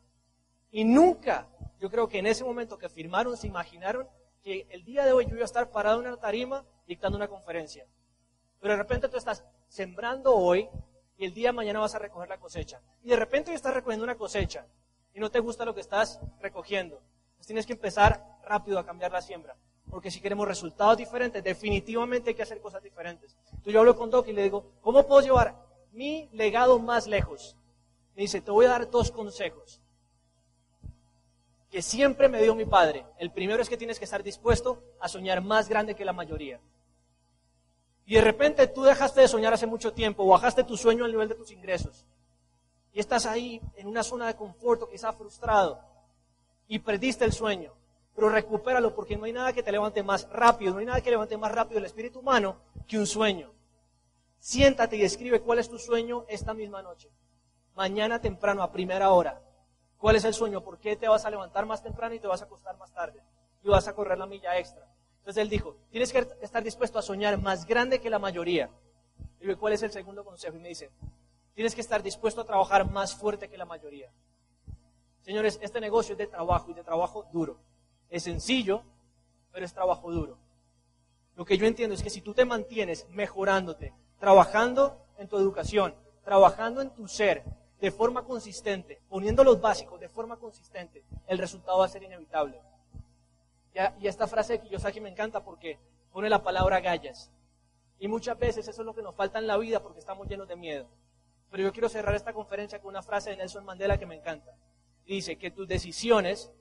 Y 0.70 0.84
nunca, 0.84 1.48
yo 1.80 1.90
creo 1.90 2.08
que 2.08 2.20
en 2.20 2.28
ese 2.28 2.44
momento 2.44 2.78
que 2.78 2.88
firmaron, 2.88 3.36
se 3.36 3.48
imaginaron 3.48 4.08
que 4.44 4.68
el 4.70 4.84
día 4.84 5.06
de 5.06 5.12
hoy 5.12 5.26
yo 5.26 5.34
iba 5.34 5.42
a 5.42 5.46
estar 5.46 5.72
parado 5.72 6.02
en 6.02 6.08
una 6.08 6.18
tarima 6.18 6.64
dictando 6.86 7.18
una 7.18 7.28
conferencia. 7.28 7.88
Pero 8.60 8.76
de 8.76 8.78
repente 8.78 9.10
tú 9.10 9.18
estás 9.18 9.44
sembrando 9.68 10.36
hoy 10.36 10.70
y 11.18 11.26
el 11.26 11.34
día 11.34 11.50
de 11.50 11.54
mañana 11.54 11.80
vas 11.80 11.96
a 11.96 12.00
recoger 12.00 12.30
la 12.30 12.38
cosecha. 12.38 12.80
Y 13.04 13.10
de 13.10 13.16
repente 13.16 13.50
hoy 13.50 13.56
estás 13.56 13.74
recogiendo 13.74 14.04
una 14.04 14.14
cosecha 14.14 14.68
y 15.14 15.20
no 15.20 15.30
te 15.30 15.40
gusta 15.40 15.66
lo 15.66 15.74
que 15.74 15.82
estás 15.82 16.20
recogiendo. 16.42 17.02
Pues 17.36 17.48
tienes 17.48 17.66
que 17.66 17.74
empezar 17.74 18.24
rápido 18.44 18.80
a 18.80 18.86
cambiar 18.86 19.12
la 19.12 19.22
siembra. 19.22 19.56
Porque 19.90 20.12
si 20.12 20.22
queremos 20.22 20.48
resultados 20.48 20.98
diferentes, 20.98 21.44
definitivamente 21.44 22.30
hay 22.30 22.36
que 22.36 22.44
hacer 22.44 22.62
cosas 22.62 22.84
diferentes. 22.84 23.36
Entonces 23.46 23.74
yo 23.74 23.80
hablo 23.80 23.96
con 23.96 24.10
Doc 24.10 24.28
y 24.28 24.34
le 24.34 24.44
digo, 24.44 24.72
¿cómo 24.82 25.08
puedo 25.08 25.22
llevar 25.22 25.56
mi 25.92 26.30
legado 26.32 26.78
más 26.80 27.08
lejos? 27.08 27.56
Me 28.16 28.24
dice, 28.24 28.42
te 28.42 28.52
voy 28.52 28.66
a 28.66 28.70
dar 28.70 28.90
dos 28.90 29.12
consejos 29.12 29.82
que 31.70 31.82
siempre 31.82 32.30
me 32.30 32.42
dio 32.42 32.56
mi 32.56 32.66
padre. 32.66 33.06
El 33.18 33.32
primero 33.32 33.62
es 33.62 33.70
que 33.70 33.78
tienes 33.78 34.00
que 34.00 34.06
estar 34.06 34.24
dispuesto 34.24 34.84
a 35.00 35.08
soñar 35.08 35.42
más 35.42 35.70
grande 35.70 35.96
que 35.96 36.06
la 36.06 36.14
mayoría. 36.14 36.60
Y 38.06 38.16
de 38.16 38.22
repente 38.22 38.68
tú 38.68 38.84
dejaste 38.84 39.22
de 39.22 39.28
soñar 39.28 39.54
hace 39.54 39.68
mucho 39.68 39.94
tiempo, 39.94 40.26
bajaste 40.26 40.64
tu 40.64 40.76
sueño 40.76 41.06
al 41.06 41.12
nivel 41.12 41.30
de 41.30 41.36
tus 41.36 41.52
ingresos. 41.52 42.06
Y 42.94 43.00
estás 43.00 43.26
ahí 43.26 43.62
en 43.76 43.88
una 43.88 44.04
zona 44.04 44.28
de 44.28 44.36
confort, 44.36 44.90
quizá 44.90 45.14
frustrado, 45.14 45.80
y 46.68 46.80
perdiste 46.80 47.26
el 47.26 47.34
sueño 47.34 47.80
pero 48.20 48.32
recupéralo 48.32 48.94
porque 48.94 49.16
no 49.16 49.24
hay 49.24 49.32
nada 49.32 49.54
que 49.54 49.64
te 49.64 49.72
levante 49.72 50.04
más 50.04 50.28
rápido, 50.30 50.74
no 50.74 50.80
hay 50.80 50.86
nada 50.86 51.00
que 51.00 51.10
levante 51.10 51.38
más 51.38 51.54
rápido 51.54 51.80
el 51.80 51.86
espíritu 51.86 52.20
humano 52.20 52.58
que 52.86 52.98
un 53.00 53.08
sueño. 53.08 53.54
Siéntate 54.40 54.98
y 54.98 55.04
escribe 55.04 55.40
cuál 55.40 55.60
es 55.60 55.70
tu 55.70 55.80
sueño 55.80 56.26
esta 56.28 56.54
misma 56.54 56.82
noche. 56.82 57.10
Mañana 57.76 58.20
temprano, 58.20 58.62
a 58.62 58.74
primera 58.74 59.12
hora. 59.12 59.42
¿Cuál 59.98 60.18
es 60.18 60.26
el 60.26 60.34
sueño? 60.34 60.62
¿Por 60.62 60.80
qué 60.80 60.98
te 60.98 61.08
vas 61.08 61.24
a 61.24 61.30
levantar 61.30 61.66
más 61.66 61.82
temprano 61.82 62.14
y 62.14 62.20
te 62.20 62.28
vas 62.28 62.42
a 62.42 62.46
acostar 62.46 62.78
más 62.78 62.92
tarde? 62.92 63.24
Y 63.64 63.70
vas 63.70 63.88
a 63.88 63.96
correr 63.96 64.18
la 64.18 64.26
milla 64.26 64.58
extra. 64.58 64.86
Entonces 65.20 65.42
él 65.42 65.50
dijo, 65.50 65.78
tienes 65.90 66.12
que 66.12 66.28
estar 66.42 66.62
dispuesto 66.62 67.00
a 67.00 67.02
soñar 67.02 67.38
más 67.42 67.66
grande 67.66 68.02
que 68.02 68.10
la 68.10 68.20
mayoría. 68.20 68.70
Y 69.40 69.48
digo, 69.48 69.58
¿cuál 69.58 69.72
es 69.72 69.84
el 69.84 69.92
segundo 69.92 70.26
consejo? 70.26 70.58
Y 70.58 70.60
me 70.60 70.68
dice, 70.68 70.92
tienes 71.60 71.76
que 71.76 71.82
estar 71.82 72.02
dispuesto 72.02 72.40
a 72.40 72.46
trabajar 72.46 72.90
más 72.90 73.14
fuerte 73.14 73.50
que 73.50 73.58
la 73.58 73.66
mayoría. 73.66 74.10
Señores, 75.20 75.60
este 75.62 75.82
negocio 75.82 76.14
es 76.14 76.18
de 76.18 76.28
trabajo 76.28 76.72
y 76.72 76.74
de 76.74 76.86
trabajo 76.86 77.28
duro. 77.34 77.58
Es 78.10 78.24
sencillo, 78.24 78.82
pero 79.52 79.66
es 79.66 79.74
trabajo 79.74 80.10
duro. 80.10 80.38
Lo 81.36 81.44
que 81.44 81.58
yo 81.58 81.66
entiendo 81.66 81.96
es 81.96 82.02
que 82.02 82.10
si 82.10 82.22
tú 82.22 82.34
te 82.34 82.46
mantienes 82.46 83.10
mejorándote, 83.10 83.94
trabajando 84.22 85.06
en 85.18 85.28
tu 85.28 85.36
educación, 85.36 85.94
trabajando 86.24 86.82
en 86.82 86.92
tu 86.92 87.10
ser 87.10 87.44
de 87.82 87.92
forma 87.92 88.24
consistente, 88.24 89.02
poniendo 89.10 89.44
los 89.44 89.60
básicos 89.60 90.00
de 90.00 90.08
forma 90.08 90.38
consistente, 90.38 91.04
el 91.28 91.40
resultado 91.40 91.80
va 91.80 91.88
a 91.88 91.90
ser 91.90 92.04
inevitable. 92.04 92.62
Y 94.00 94.08
esta 94.08 94.28
frase 94.28 94.54
de 94.54 94.62
Kiyosaki 94.62 95.02
me 95.02 95.10
encanta 95.10 95.44
porque 95.44 95.78
pone 96.14 96.30
la 96.30 96.42
palabra 96.42 96.80
gallas. 96.80 97.30
Y 98.00 98.08
muchas 98.08 98.40
veces 98.40 98.66
eso 98.66 98.82
es 98.82 98.86
lo 98.86 98.96
que 98.96 99.02
nos 99.02 99.14
falta 99.14 99.40
en 99.40 99.48
la 99.48 99.58
vida 99.58 99.84
porque 99.84 100.00
estamos 100.00 100.26
llenos 100.26 100.48
de 100.48 100.56
miedo. 100.56 100.88
Pero 101.52 101.64
yo 101.64 101.72
quiero 101.72 101.90
cerrar 101.90 102.16
esta 102.16 102.34
conferencia 102.34 102.80
con 102.80 102.90
una 102.90 103.02
frase 103.02 103.32
de 103.32 103.38
Nelson 103.38 103.66
Mandela 103.66 103.98
que 103.98 104.06
me 104.06 104.16
encanta. 104.16 104.56
Dice 105.06 105.38
que 105.38 105.52
tus 105.52 105.68
decisiones 105.68 106.52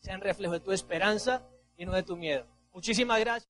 sean 0.00 0.20
reflejo 0.20 0.54
de 0.54 0.60
tu 0.60 0.72
esperanza 0.72 1.42
y 1.76 1.84
no 1.84 1.92
de 1.92 2.02
tu 2.02 2.16
miedo. 2.16 2.46
Muchísimas 2.72 3.18
gracias. 3.20 3.46